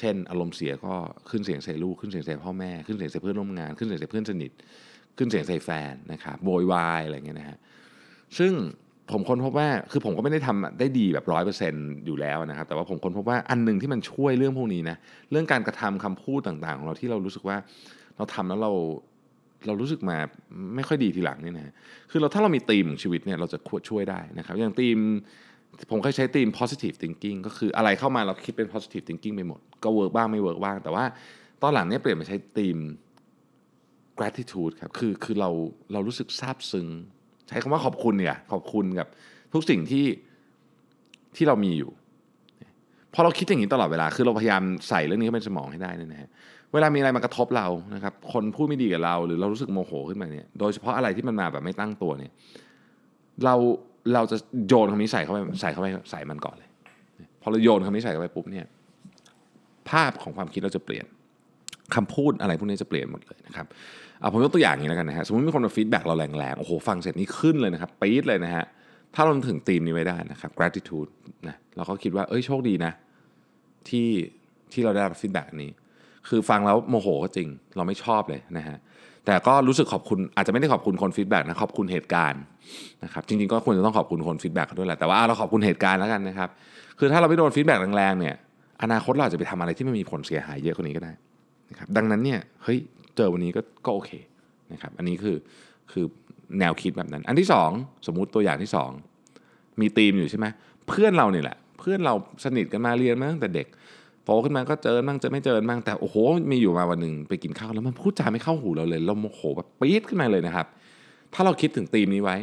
[0.00, 0.94] เช่น อารมณ์เสียก็
[1.30, 4.52] ขึ้นเสียงใส่ลูกขึ้นเสียงใส่พ่อแม่ขึ้นเสียงใส่เพื่อนร่วมงาน ขึ้นเสียงใส่เพื่อนสนิท
[5.16, 7.58] ขึ้นเสียงใส่แฟนนะครับโวยวายอะไรเงี้ยนะฮะ
[8.38, 8.52] ซึ่ง
[9.10, 14.96] ผมค้นพบว่าคือผมก็ไม่ได้ทำได้ดีแบบร้อยเปอร์เซ็นต์อยู่แล้วนะครับ แต่ว่าผมค้นพบว่าอันหนึ่งที่มันช่วยเรื่องพวกนี้นะ
[15.30, 17.56] เรื่องการกระทำคำพูดต่างๆ ของเราที่เรารู้สึกว่า
[18.16, 18.72] เราทำแล้วเรา
[19.66, 20.16] เรารู้สึกมา
[20.76, 21.72] ไม่ค่อยดีทีหลังนี่นะ
[22.10, 23.58] คือเราถ้าเรามีธีมของชีวิตเนี่ยเราจะ
[23.88, 24.98] ช่วยได้นะครับ อย่างธีม
[25.90, 31.04] ผมเคยใช้ธีม positive thinking ก็คืออะไรเข้ามาเราคิดเป็น positive thinking ไปหมด ก็ work บ้างไม่ work บ้าง แต่ว่า
[31.62, 32.78] ตอนหลังเนี่ยเปลี่ยนมาใช้ธีม
[34.18, 35.50] gratitude ครับคือคือเรา
[35.92, 36.86] เรารู้สึกซาบซึ้ง
[37.48, 39.08] ใช้คำว่าขอบคุณเนี่ยขอบคุณกับ
[39.52, 40.06] ทุกสิ่งที่
[41.36, 41.90] ที่เรามีอยู่
[43.14, 46.30] พอเราคิดอย่างนี้ตลอดเวลา คือเราพยายามใส่เรื่องนี้เข้าไปสมองให้ได้นี่นะฮะ
[46.72, 52.32] เวลามีอะไรมากระทบเรานะครับ คนพูดไม่ดีกับเรา หรือเรารู้สึกโมโหขึ้นมาเนี่ย โดยเฉพาะอะไรที่มันมาแบบไม่ตั้งตัวเนี่ย
[53.44, 53.54] เรา
[54.14, 54.36] เราจะ
[54.68, 56.68] โยนคำนี้ใส่เข้าไปใส่เข้าไปใส่มันก่อนเลย
[57.42, 58.66] พอเราโยนคำนี้ใส่เข้าไปปุ๊บเนี่ย
[59.90, 61.06] ภาพของความคิดเราจะเปลี่ยน
[61.94, 63.66] คำพูดอะไรพวกนี้จะเปลี่ยนหมดเลยนะครับ
[64.20, 68.64] เอาผมยกตัวอย่างอย่างนี้แล้วกันนะฮะสมมติมีคนมา feedback เราแรงๆ โอ้โห ฟังเสร็จนี่ขึ้นเลยนะครับปี๊ดเลยนะฮะ
[69.14, 71.10] ถ้าเราถึงธีมนี้ไว้ได้นะครับ gratitude
[71.48, 72.92] นะเราก็คิดว่า เอ้ยโชคดีนะ
[73.88, 74.08] ที่
[74.72, 75.70] ที่เราได้รับ feedback นี้
[76.28, 78.76] คือฟังแล้วโมโหก็จริง เราไม่ชอบเลยนะฮะ
[79.26, 82.42] แต่ก็รู้สึกขอบคุณอาจจะไม่ได้ขอบคุณคน feedback นะขอบคุณเหตุการณ์
[83.04, 86.48] นะครับจริงๆก็ควรจะต้องขอบคุณคน feedback ด้วยแหละแต่ว่าเราขอบคุณเหตุการณ์แล้วกันนะครับ
[86.98, 88.34] คือถ้าเราไม่โดน feedback แรงๆเนี่ย
[88.82, 91.12] อนาคตเราอาจจะไปทำอะไรที่ไม่มีผลเสียหายเยอะกว่านี้ก็ได้
[91.70, 92.78] นะครับดังนั้นเนี่ยเฮ้ย
[93.16, 94.10] เจอวันนี้ก็ก็โอเค
[94.72, 95.36] นะครับอันนี้คือ
[95.92, 96.04] คือ
[96.58, 97.70] แนวคิดแบบนั้น อันที่สอง
[98.06, 98.90] สมมุติตัวอย่างที่สอง
[99.80, 100.46] มีธีมอยู่ใช่ไหม
[100.88, 103.66] เพื่อนเราเนี่ยแหละ เพื่อนเราสนิทกันมาเรียนมาตั้งแต่เด็ก
[104.30, 106.16] โตขึ้นมาก็เจอบ้างเจอไม่เจอบ้างแต่โอ้โห
[106.52, 110.66] มีอยู่มาวันหนึ่งไปกินข้าวแล้วมันพูดจาไม่เข้าหูเราเลยเราโมโหแบบปี๊ดขึ้นมาเลยนะครับ
[111.34, 112.36] ถ้าเราคิดถึงธีมนี้ไว้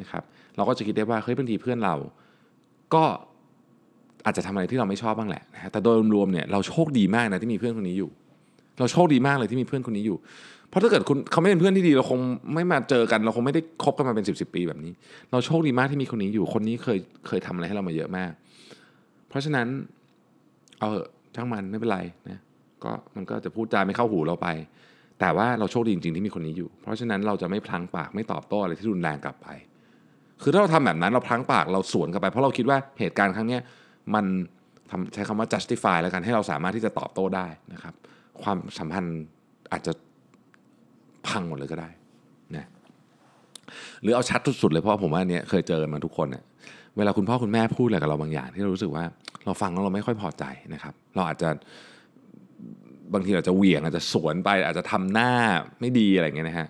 [0.00, 0.22] นะครับ
[0.56, 1.94] เราก็จะคิดได้ว่าเฮ้ยบางทีเพื่อนเรา
[2.94, 3.02] ก็
[4.24, 8.10] อาจจะทำอะไรที่เราไม่ชอบบ้างแหละนะฮะแต่โดยรวมเนี่ยเราโชคดีมากนะที่มีเพื่อนคนนี้อยู่
[8.78, 10.16] เราโชคดีมากเลยที่มีเพื่อนคนนี้อยู่
[10.68, 12.20] เพราะถ้าเกิดคุณเขาไม่เป็นเพื่อนที่ดีเราคง
[12.54, 14.92] ไม่มาเจอกัน เราคงไม่ได้คบกันมาเป็นสิบสิบปีแบบนี้
[15.30, 18.32] เราโชคดีมากที่มีคนนี้อยู่ คนนี้เคยเคยทำอะไรให้เรามาเยอะมาก
[19.28, 19.66] เพราะฉะนั้น
[20.78, 22.40] เอาเถอะ ช่างมันไม่เป็นไรนะ
[22.84, 24.48] ก็มันก็จะพูดจาไม่เข้าหูเราไป
[25.20, 29.48] แต่ว่าเราโชคดีจริงๆที่มีคนนี้อยู่ เพราะฉะนั้นเราจะไม่พลังปากไม่ตอบโต้อะไรที่รุนแรงกลับไป
[30.42, 33.58] คือถ้าเราทำแบบนั้นเราพลังปากเราสวนกลับไป เพราะเราคิดว่าเหตุการณ์ครั้งนี้
[34.14, 34.24] มัน
[34.90, 37.94] ทใช้คำว่า justify แล้วกันให้เราสามารถที่จะตอบโต้ได้นะครับ
[38.42, 39.18] ความสัมพันธ์
[39.72, 39.92] อาจจะ
[41.28, 41.90] พังหมดเลยก็ได้
[42.56, 42.66] นะ
[44.02, 46.44] หรือเอาชัดสุดๆเลยเพราะผมว่าอันเนี้ยเคยเจอมาทุกคนเนี่ย
[46.96, 49.04] เวลาคุณพ่อคุณแม่พูดอะไรกับเราบางอย่าง ที่เรารู้สึกว่า
[49.44, 51.48] เราฟังแล้วเราไม่ค่อยพอใจนะครับ เราอาจจะ
[53.14, 55.30] บางทีอาจจะเหวี่ยงอาจจะสวนไป อาจจะทำหน้า
[55.80, 56.68] ไม่ดีอะไรเงี้ยนะฮะ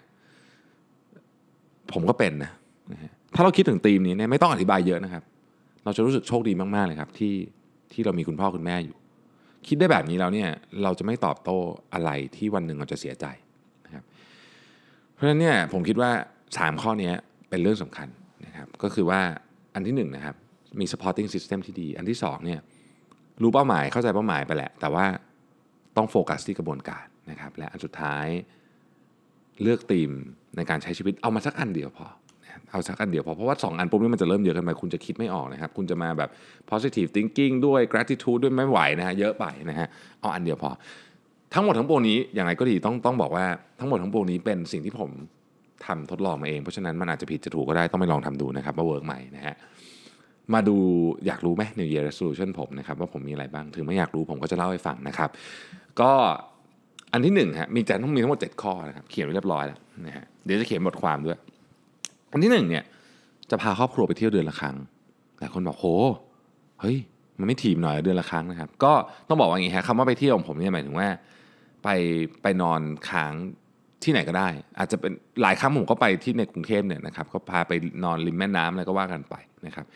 [1.92, 2.50] ผมก็เป็นนะ
[3.34, 5.22] ถ้าเราคิดถึงธีมนี้เนี่ยไม่ต้องอธิบายเยอะนะครับ
[5.84, 7.34] เราจะรู้สึกโชคดีมากๆเลยครับ ที่
[7.92, 8.96] ที่เรามีคุณพ่อคุณแม่อยู่
[9.68, 10.48] คิดได้แบบนี้แล้วเนี่ย
[10.82, 11.58] เราจะไม่ตอบโต้
[11.94, 13.26] อะไรที่วันหนึ่งเราจะเสียใจ
[13.86, 14.04] นะครับ
[15.12, 16.10] เพราะฉะนั้นเนี่ยผมคิดว่า
[16.46, 17.12] 3 ข้อนี้
[17.50, 18.08] เป็นเรื่องสำคัญ
[18.46, 19.20] นะครับ ก็คือว่า
[19.74, 20.36] อันที่1นนะครับ
[20.80, 22.60] มี supporting system ที่ดี อันที่2เนี่ย
[23.42, 25.06] รู้เป้าหมายเข้าใจเป้าหมายไปแหละ แต่ว่า
[25.96, 28.26] ต้องโฟกัสที่กระบวนการนะครับ และอันสุดท้าย
[29.62, 30.10] เลือกธีม
[30.56, 32.06] ในการใช้ชีวิตเอามาสักอันเดียวพอ
[32.70, 36.30] เอาสักอันเดียวพอเพราะว่า 2 อันปุ๊บนี่มันจะเริ่มเยอะกันไปคุณจะคิดไม่ออกนะครับ คุณจะมาแบบ
[36.70, 39.88] positive thinking ด้วย gratitude ด้วยไม่ไหวนะฮะเยอะไปนะฮะ
[40.20, 40.70] เอาอันเดียวพอ
[41.54, 43.46] ทั้งหมดทั้งปวงนี้อย่างไรก็ดีต้องต้องบอกว่า
[43.80, 45.10] ทั้งหมดทั้งปวงนี้เป็นสิ่งที่ผม
[45.86, 49.56] ทำทดลองมาเอง เพราะฉะนั้นมันอาจจะผิดจะถูกก็ได้ต้องไปลองทำดูนะครับว่า work ไหมนะฮะ
[50.54, 50.76] มาดู
[51.26, 55.30] อยากรู้ไหม New Year Resolution ผมนะครับว่าผมมีอะไรบ้าง ถึงไม่อยากรู้ผมก็จะเล่าให้ฟังนะครับ
[56.00, 56.10] ก็
[57.12, 61.38] อันที่หนึ่งฮะมีจะต้องมีทั้งหมด 7 ข้อนะครับเขียนไว้เรียบร้อยแล้วนะฮะเดี๋ยวจะเขียนบทความด้วย
[62.32, 62.84] อันที่หนึ่งเนี่ย
[63.50, 64.76] จะพาครอบครัวไปเที่ยวเดือนละครั้ง
[65.38, 65.86] หลายคนบอกโห
[66.80, 66.96] เฮ้ย
[67.38, 68.92] มันไม่ถีบหน่อยเดือนละครั้งนะครับ ก็
[69.28, 71.08] ต้องบอกว่าอย่างนี้ฮะคำว่าไปเที่ยวของผมเนี่ยหมายถึงว่า
[71.84, 71.88] ไป
[72.42, 73.32] ไปนอนค้าง
[74.04, 75.12] ที่ไหนก็ได้ อาจจะเป็น
[75.42, 77.72] หลายครั้งผมก็ไปที่ในกรุงเทพเนี่ยนะครับก็พาไป
[78.04, 79.34] นอนริมแม่น้ำอะไรก็ว่ากันไป
[79.66, 79.86] นะครับ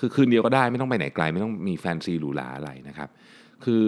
[0.00, 3.08] คือคืนเดียวก็ได้ไม่ต้องไปไหนไกล ไม่ต้องมีแฟนซีหรูหราอะไรนะครับ
[3.64, 3.84] คือ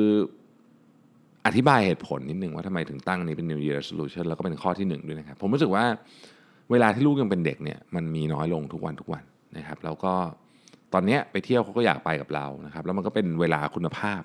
[1.46, 5.84] อธิบายเหตุผลนิดนึงว่าทำไมถึงตั้งนี้เป็น New Year Resolution แล้วก็เป็นข้อที่หนึ่งด้วยนะครับ ผมรู้สึกว่า
[6.70, 9.22] เวลาที่ลูกยังเป็นเด็กเนี่ยมันมีน้อยลงทุกวันทุกวัน
[9.56, 10.14] นะครับแล้วก็
[10.92, 14.22] ตอนนี้ไปเที่ยวเขาก็อยากไปกับเรานะครับ แล้วมันก็เป็นเวลาคุณภาพ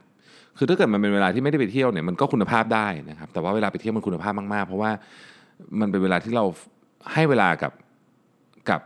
[0.57, 4.91] คือถ้าเกิดมันเป็นเวลาที่ไม่ได้ไปเที่ยวเนี่ยมันก็คุณภาพได้นะครับ แต่ว่าเวลาไปเที่ยวมันคุณภาพมากๆ เพราะว่า
[5.79, 6.45] มันเป็นเวลาที่เรา
[7.13, 7.73] ให้เวลากับ
[8.69, 8.81] กับ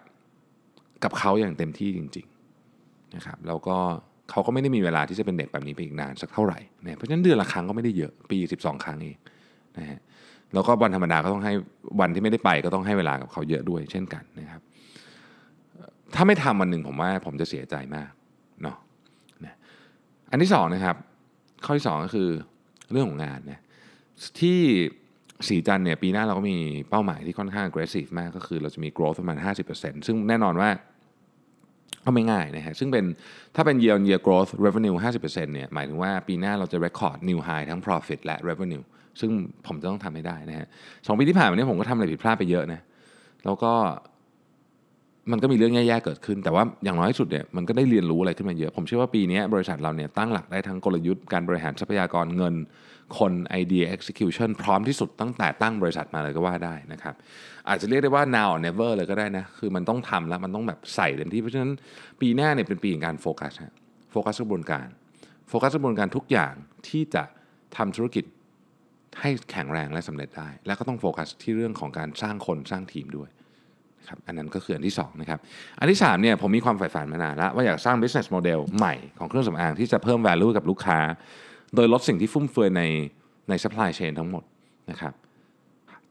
[1.03, 3.77] กับเขาอย่างเต็มที่จริงๆนะครับแล้วก็
[4.29, 9.17] เขาก็ไม่ได้มีเวลาที่จะเป็นเด็กแบบนี้ไปอีกนานสักเท่าไหร่นะเพราะฉะนั้นเดือนละครั้งก็ไม่ได้เยอะปี 12 ครั้งเอง
[9.77, 9.99] นะฮะ
[10.53, 11.53] แล้วก็วันธรรมดาก็ต้องให้
[11.99, 14.61] วันที่ไม่ได้ไปก็ต้องให้เวลากับเขาเยอะด้วย เช่นกันนะครับ
[16.15, 18.09] ถ้าไม่ทำวันหนึ่งผมว่าผมจะเสียใจมาก
[18.61, 18.77] เนาะ
[19.45, 19.55] นะ
[20.31, 20.95] อันที่สองนะครับ
[21.65, 22.29] ข้อที่2ก็คือ
[22.91, 23.59] เรื่องของงานนะ
[24.39, 24.59] ที่
[25.47, 26.57] สีจันเนี่ยปีหน้าเราก็มี
[26.89, 29.37] เป้าหมายที่ค่อนข้าง aggressive มากก็คือเราจะมี growth ประมาณ
[29.71, 30.69] 50%ซึ่งแน่นอนว่า
[32.05, 33.05] ก็ไม่ง่ายนะฮะซึ่งเป็น
[33.55, 38.83] ถ้าเป็น year on year growth revenue 50%เนี่ยหมายถึงว่าปีหน้าเราจะ record new high ทั้ง profit และ revenue
[39.19, 39.31] ซึ่ง
[39.67, 40.67] ผมจะต้องทำให้ได้นะฮะ
[41.07, 42.81] สองปีที่ผ่านมาเนี่ยผมก็ทำอะไรผิดพลาดไปเยอะนะ
[43.45, 43.73] แล้วก็
[45.31, 52.55] มันก็มีเรื่องแย่ๆเกิดขึ้น แต่ว่าอย่างน้อยสุดเนี่ยมันก็ได้เรียนรู้อะไรขึ้นมาเยอะ ผมเชื่อว่าปีนี้บริษัทเราเนี่ยตั้งหลักได้ทั้งกลยุทธ์การบริหารทรัพยากรเงิน
[53.19, 57.15] คนไอเดีย execution พร้อมที่สุดตั้งแต่ตั้งบริษัทมาเลยก็ว่าได้นะครับ
[57.69, 61.71] อาจจะเรียกได้ว่า now or never เลยก็ได้นะ คือมันต้องทำแล้วมันต้องแบบใส่เต็มที่เพราะฉะนั้น
[62.21, 63.73] ปีหน้าเนี่ยเป็นปีของการโฟกัสฮะ
[64.11, 64.87] โฟกัสกระบวนการ
[65.49, 66.53] โฟกัสกระบวนการทุกอย่าง
[66.87, 67.23] ที่จะ
[67.77, 68.25] ทำธุรกิจ
[69.19, 73.29] ให้แข็งแรงและสำเร็จได้ แล้วก็ต้องโฟกัสที่เรื่องของการสร้างคนสร้างทีมด้วย
[74.09, 75.39] ครับอันนั้นก็คืออันที่2นะครับ
[75.79, 80.99] อันที่3เนี่ยผมมีความใฝ่ฝันมานานแล้วว่าอยากสร้าง business model ใหม่ของเครื่องสำอางที่จะเพิ่ม value กับลูกค้า
[81.75, 82.83] โดยลดสิ่งที่ฟุ่มเฟือยใน
[83.49, 84.43] ใน supply chain ทั้งหมด
[84.91, 85.13] นะครับ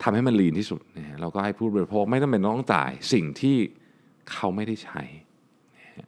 [0.03, 3.57] ทำให้มัน lean ที่สุดนะฮะแล้วก็ให้ผู้บริโภคไม่จำเป็นต้องจ่ายสิ่งที่
[4.33, 5.03] เขาไม่ได้ใช้
[5.79, 6.07] นะฮะ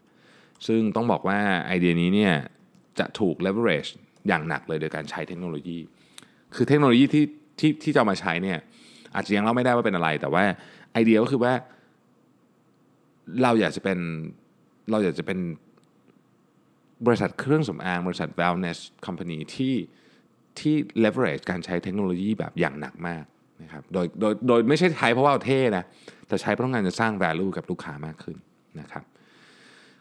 [0.67, 2.35] ซึ่งต้องบอกว่าไอเดียนี้เนี่ย
[2.99, 3.91] จะถูก leverage
[4.29, 5.79] อย่างหนักเลยโดยการใช้เทคโนโลยี
[6.55, 7.25] คือเทคโนโลยีที่
[7.61, 8.59] ที่ที่จะมาใช้เนี่ย
[9.15, 10.45] อาจจะยังเล่าไม่ได้ว่าเป็นอะไร แต่ว่า
[10.93, 11.53] ไอเดียก็คือว่า
[13.43, 13.99] เราอยากจะเป็น
[14.91, 15.39] เราอยากจะเป็น
[17.07, 19.75] บริษัทเครื่องสำอางบริษัท wellness company ที่
[20.59, 23.25] ที่ leverage การใช้เทคโนโลยีแบบอย่างหนักมาก
[23.63, 25.85] นะครับโดยโดยโดยไม่ใช่ใช้เพราะว่าเท่นะ
[26.29, 28.37] แต่ใช้เพราะต้องการจะสร้าง value กับลูกค้ามากขึ้น
[28.81, 29.05] นะครับ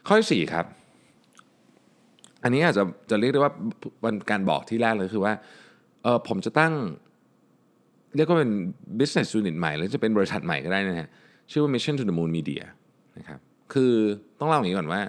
[0.06, 0.66] ข้อที่สี่ครับ
[2.42, 3.52] อันนี้อาจจะจะเรียกได้ว่า
[4.00, 5.34] เป็นการบอกที่แรกเลยคือว่า
[6.02, 6.72] เออผมจะตั้ง
[8.16, 8.52] เรียกว่าเป็น
[8.98, 11.08] business unit ใหม่ หรือจะเป็นบริษัทใหม่ก็ได้นะฮะ
[11.50, 12.64] ชื่อว่า Mission to the Moon Media
[13.18, 13.40] นะครับ
[13.72, 13.94] คือ
[14.38, 15.00] ต้องเล่าอย่างนี้ก่อนว่า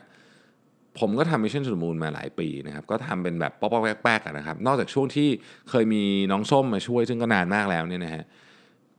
[0.99, 5.29] ผมก็ทำ Mission to the Moon มาหลายปีนะครับก็ทำเป็นแบบป๊อกๆแป๊กๆนะครับนอกจากช่วงที่
[5.69, 8.23] เคยมีน้องส้มมาช่วย ซึ่งก็นานมากแล้วเนี่ยนะฮะ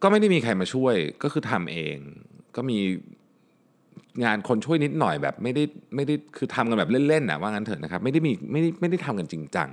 [0.03, 1.97] ก็ไม่ได้มีใครมาช่วยก็คือทำเอง
[2.57, 2.79] ก็มี
[4.25, 5.63] งานคนช่วยนิดหน่อยแบบไม่ได้
[5.95, 9.71] ไม่ได้คือทำกันแบบเล่นๆนะว่างั้นเถอะนะครับไม่ได้มีไม่ได้ไม่ได้ทำกันจริงจัง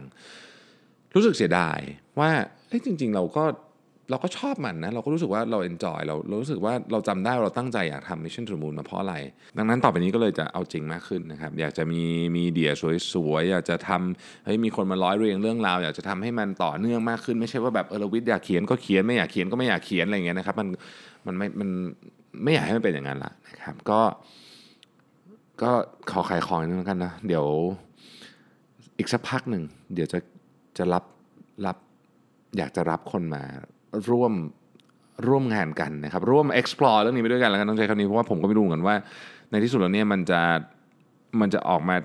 [1.15, 1.80] รู้สึกเสียดาย
[2.19, 2.30] ว่า
[2.67, 3.43] เฮ้จริง ๆ เราก็
[4.10, 9.15] เราก็ชอบมันนะ เราก็รู้สึกว่าเราเอนจอยเราเรารู้สึกว่าเราจำได้เราตั้งใจอยากทำ Mission to the Moon มาเพราะอะไร
[9.58, 12.02] ดังนั้นต่อไปนี้ก็เลยจะเอาจริงมากขึ้นนะครับ อยากจะมี
[12.36, 12.72] มีเดีย
[13.13, 20.68] สวยๆ อยากจะทำเฮ้ยมีคนมาร้อยเรียงเรื่องราว อยากจะทำให้มันต่อเนื่องมากขึ้น ไม่ใช่ว่าแบบเออเราวิทย์อยากเขียนก็เขียนไม่อยากเขียนก็ไม่อยากเขียนอะไรอย่างเงี้ยนะครับมัน
[21.28, 21.70] มันไม่มัน
[22.44, 24.02] ไม่อยากให้มันเป็นอย่างนั้นละนะครับก็
[25.62, 25.72] ก็
[26.12, 27.46] ขอขายของนึงแล้วกันนะเดี๋ยว
[28.98, 29.63] อีกสักพักหนึ่ง
[29.94, 30.20] เดี๋ยวจะ
[30.78, 31.04] จะรับ
[31.65, 31.78] รับ
[32.58, 33.44] อยากจะรับคนมา
[34.10, 34.34] ร่วม
[35.27, 38.95] ร่วมงานกันนะครับ ร่วม explore เรื่องนี้ไปด้วยกันแล้วกันต้องใช้คำนี้เพราะว่าผมก็ไม่รู้เหมือนกันว่า
[39.51, 40.41] ในที่สุดแล้วเนี่ยมันจะ
[41.41, 41.95] มันจะออกมา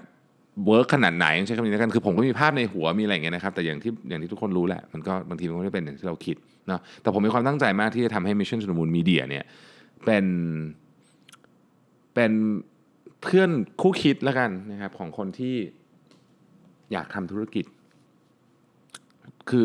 [0.67, 6.37] work ขนาดไหนใช้คำนี้แล้วกันคือผมก็มีภาพในหัวมีอะไรอย่างเงี้ยนะครับแต่อย่างที่อย่างที่ทุกคนรู้แหละมันก็บางทีมันก็ไม่ได้เป็นอย่างที่เราคิด
[6.69, 9.45] เนาะแต่ผมมีความตั้งใจมากที่จะทำให้ Mission to the Moon Media เนี่ย
[10.05, 10.25] เป็น
[12.15, 12.33] เป็น
[13.23, 13.51] เพื่อน
[13.81, 15.57] คู่คิดแล้วกันนะครับของคนที่
[16.93, 17.65] อยากทำธุรกิจ
[19.51, 19.65] คือ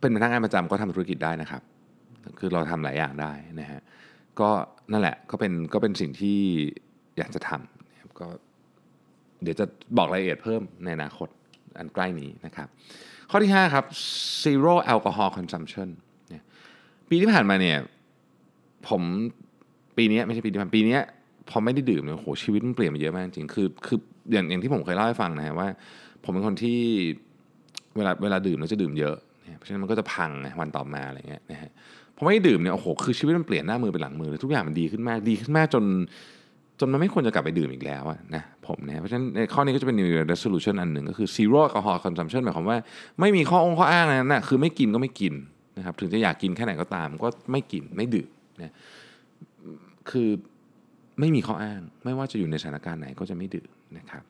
[0.00, 1.62] เป็นพนักงานประจำก็ทำธุรกิจได้นะครับ
[2.38, 3.80] คือเราทำหลายอย่างได้นะฮะ
[4.40, 4.50] ก็
[4.92, 6.38] นั่นแหละก็เป็นก็เป็นสิ่งที่
[7.18, 8.28] อยากจะทำนะก็
[9.42, 9.64] เดี๋ยวจะ
[9.98, 11.28] บอกรายละเอียดเพิ่มในอนาคต
[11.78, 12.68] อันใกล้นี้นะครับ
[13.30, 13.84] ข้อที่ 5 ครับ
[14.44, 15.88] zero alcohol consumption
[16.28, 16.42] เนี่ย
[17.10, 17.78] ปีที่ผ่านมาเนี่ย
[18.88, 19.02] ผม
[19.96, 20.98] ปีนี้ไม่ใช่ปีที่ผ่านปีนี้
[21.50, 23.98] พอไม่ได้ดื่มเนี่ยโหชีวิตมันเปลี่ยนไปเยอะมากจริงคือคือ
[24.32, 25.68] อย่างอย่างที่ผมเคยเล่าให้ฟังนะฮะว่า
[26.24, 26.78] ผมเป็นคนที่
[27.96, 29.16] เวลาเวลาดื่มแล้วจะดื่มเยอะ
[29.56, 30.30] เพราะฉะนั้นมันก็จะพัง
[30.60, 31.70] วันต่อมาอะไรเงี้ยนะฮะ
[32.16, 35.84] พอไม่ดื่มเนี่ยโอ้โหคือชีวิตมันเปลี่ยนหน้ามือเป็นหลังมือเลยทุกอย่างมันดีขึ้นมากดีขึ้นมากจน
[36.80, 38.04] จนมันไม่ควรจะกลับไปดื่มอีกแล้ว
[38.34, 42.78] นะผมนี่ยเพราะฉะนั้นข้อนี้ก็จะเป็น New Year resolution อันหนึ่งก็คือ zero alcohol consumption หมายความว่า
[43.20, 45.34] ไม่มีข้อองข้ออ้างอะนั้นนะคือไม่กินก็ไม่กิน
[45.76, 48.28] นะครับถึงจะอยากกินแค่ไหนก็ตาม ก็ไม่กินไม่ดื่ม
[48.62, 48.72] นะ
[50.10, 50.28] คือ
[51.20, 54.22] ไม่มีข้ออ้าง ไม่ว่าจะอยู่ในสถานการณ์ไหนก็จะไม่ดื่มนะครับ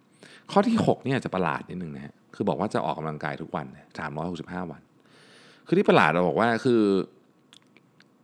[0.52, 3.66] ข้อที่ 6 เนี่ยจะประหลาดนิดนึงนะฮะคือบอกว่าจะออกกำลังกายทุกวัน
[3.98, 4.80] สามร้อยหกสิบห้าวัน
[5.66, 6.80] คือที่ประหลาดเราบอกว่าคือ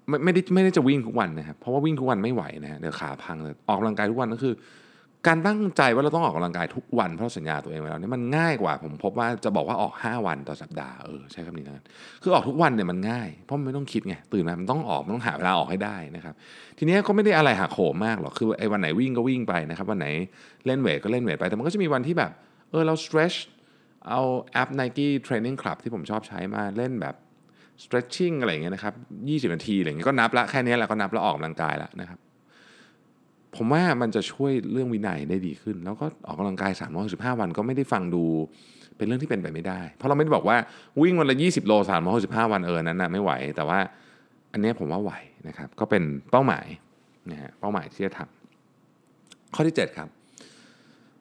[0.09, 4.55] ไม่ไม่ได้ไม่ได้จะวิ่งทุกวันนะครับเพราะว่าวิ่งทุกวันไม่ไหวนะฮะเดี๋ยวขาพังเลยออกกำลังกายทุกวันก็คือ
[5.29, 11.85] การตั้งใจว่าเราต้องออกกำลังกายทุกวันเพราะสัญญาตัวเองไว้แล้วเนี่ยมันง่ายกว่าผมพบว่าจะบอกว่าออก 5 วันต่อสัปดาห์เออใช้คำนี้นะ
[12.23, 16.35] คือออกทุกวันเนี่ยมันง่าย เพราะมันไม่ต้องคิดไงตื่นมามันต้องออกมันต้องหาเวลาออกให้ได้นะครับ
[16.79, 20.07] ทีนี้ก็ไม่ได้อะไรหักโหมมากหรอกคือไอ้วันไหนวิ่งก็วิ่งไปนะครับวันไหน
[20.67, 22.31] เล่นเวทก็เล่นเวทไปแต่มันก็จะมีวันที่แบบ
[22.71, 23.39] เออเรา stretch
[24.09, 24.21] เอา
[24.53, 27.15] แอป Nike Training Club ที่ผมชอบใช้มาเล่นแบบ
[27.85, 28.95] stretching อะไรอย่างเงี้ยนะครับ
[29.27, 32.19] 20นาทีอะไรเงี้ยก็นับละแค่นี้แหละก็นับแล้วออกกำลังกายแล้วนะครับ
[33.57, 36.73] ผมว่ามันจะช่วยเรื่องวินัยได้ดีขึ้น แล้วก็ออกกำลังกาย
[37.07, 38.25] 365วันก็ไม่ได้ฟังดู
[38.97, 40.57] เป็นเรื่องที่เป็นไปไม่ได้ เพราะเราไม่ได้บอกว่า
[41.03, 41.73] วิ่งวันละ 20 โล
[42.13, 43.79] 365วันเออนั้นนะไม่ไหว แต่ว่า
[44.53, 45.13] อันนี้ผมว่าไหว
[45.49, 46.67] นะครับ ก็เป็นเป้าหมาย
[47.31, 50.09] นะฮะเป้าหมายที่จะทำข้อที่ 7 ครับ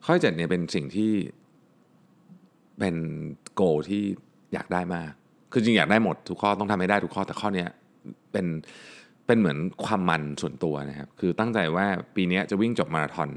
[0.03, 1.11] ข้อที่7เนี่ยเป็นสิ่งที่
[2.79, 2.95] เป็น
[3.55, 4.03] โกที่
[4.53, 5.11] อยากได้มาก
[5.51, 7.69] คือจริงอยากได้หมดทุกข้อต้องทำให้ได้ทุกข้อแต่ข้อเนี้ย
[8.31, 8.45] เป็น
[9.25, 11.85] เป็นเหมือนความมันส่วนตัวนะครับ คือตั้งใจว่า
[12.15, 13.29] ปีนี้จะวิ่งจบมาราธอน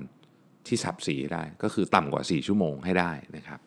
[0.67, 3.61] ที่สับสีได้ ก็คือต่ำกว่า 4 ชั่วโมงให้ได้นะครับ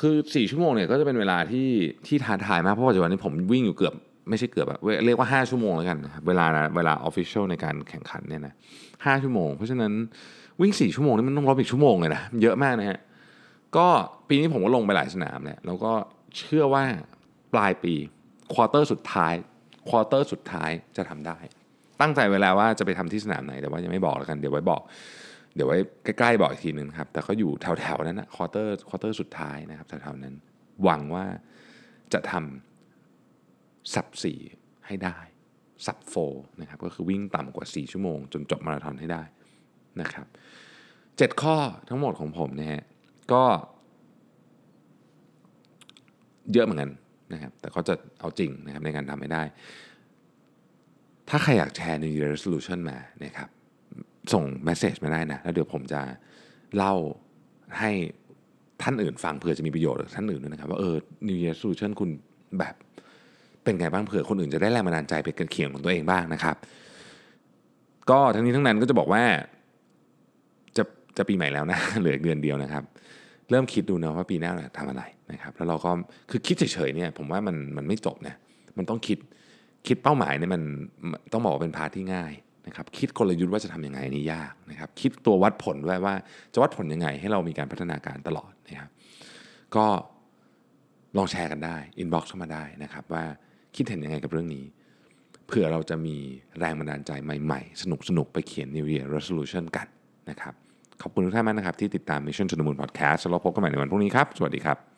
[0.00, 1.68] คือ 4 ชั่วโมงเนี่ยก็จะเป็นเวลาที่
[2.06, 3.94] ที่ท้าทายมากเพราะปัจจุบันนี้ผมวิ่งอยู่เกือบ
[4.28, 8.54] ไม่ใช่เกือบอะเวเรียกว่า 5 ชั่วโมงแล้วกันนะครับเวลาเวลา official ในการแข่งขันเนี่ยนะ
[9.04, 9.92] ห้าชั่วโมง เพราะฉะนั้น
[10.60, 12.98] วิ่ง 4 ชั่วโมงนี่มันต้องลบอีกชั่วโมงเลยนะเยอะมากนะฮะ
[13.76, 13.86] ก็
[14.28, 15.92] ปีนี้ผมก็ลงไปหลายสนามแหละแล้วก็
[16.36, 16.84] เชื่อว่า
[17.54, 17.94] ปลายปี
[18.52, 19.34] quarter สุดท้าย
[19.88, 21.38] quarter สุดท้ายจะทำได้
[22.00, 24.82] ตั้งใจไว้แล้วว่าจะไปทำที่สนามไหนแต่ว่ายังไม่บอกแล้วกันเดี๋ยวไว้บอก
[25.54, 30.34] เดี๋ยวไว้ใกล้ๆบอกอีกทีหนึ่งครับ แต่ก็อยู่แถวๆนั้นนะ quarter quarter สุดท้ายนะครับแถวๆนั้น
[30.84, 31.26] หวังว่า
[32.12, 34.38] จะทำ sub สี่
[34.86, 35.18] ให้ได้
[35.86, 36.14] sub four
[36.60, 39.22] นะครับก็คือวิ่งต่ำกว่า 4 ชั่วโมง จนจบมาราธอนให้ได้
[40.00, 40.26] นะครับ
[41.16, 41.56] เจ็ดข้อ
[41.88, 42.82] ทั้งหมดของผมนะฮะ
[43.32, 43.44] ก็
[46.52, 46.90] เยอะเหมือนกัน
[47.32, 49.42] นะครับแต่ก็จะเอาจริงนะครับในการทำให้ได้
[51.28, 53.48] ถ้าใครอยากแชร์ New Year Resolution มานะครับ
[54.32, 56.00] ส่งเมสเซจมาได้นะ แล้วเดี๋ยวผมจะ
[56.76, 56.94] เล่า
[57.78, 57.90] ให้
[58.82, 60.96] ท่านอื่นฟังเผื่อจะมีประโยชน์กับท่านอื่นด้วยนะครับ ว่าเออ
[61.28, 62.10] New Year Resolution คุณ
[62.58, 62.74] แบบ
[63.64, 66.56] เป็นไงบ้างเผื่อคนอื่นจะได้แรงบันดาลใจไปกันเขียนของตัวเองบ้างนะครับ
[68.10, 69.22] ก็ทั้งนี้ทั้งนั้นก็จะบอกว่า
[70.76, 70.84] จะ
[71.16, 72.84] จะปีใหม่แล้วนะ เหลือเดือนเดียวนะครับ
[73.52, 75.90] เริ่มคิดดูนะว่าปีหน้าเราทำอะไรนะครับแล้วเราก็
[76.30, 78.34] คือคิดเฉยๆเนี่ยผมว่ามันมันไม่จบนะ
[78.78, 79.18] มันต้องคิด
[79.86, 80.62] คิดเป้าหมายเนี่ยมัน
[81.32, 82.32] ต้องบอกว่าเป็นพาที่ง่าย
[82.66, 86.14] นะครับคิดกลยุทธ์ว่าจะทำยังไงนี่ยากนะครับคิดตัววัดผลด้วยว่า
[86.52, 88.90] จะวัดผลยังไงให้เรามีการพัฒนาการตลอดนะครับ
[89.76, 89.86] ก็
[91.16, 93.24] ลองแชร์กันได้ inbox เข้ามาได้นะครับว่า
[93.76, 94.64] คิดเห็นยังไงกับเรื่องนี้
[95.46, 96.16] เผื่อเราจะมี
[96.58, 97.84] แรงบันดาลใจใหม่ ๆ ส
[98.18, 99.86] นุกๆ ไปเขียน New Year Resolution กัน
[100.30, 100.54] นะครับ
[101.02, 104.91] ขอบคุณทุกท่านมากนะครับที่ติดตาม Mission to the Moon Podcast แล้วเราพบกันใหม่ในวันพรุ่งนี้ครับ สวัสดีครับ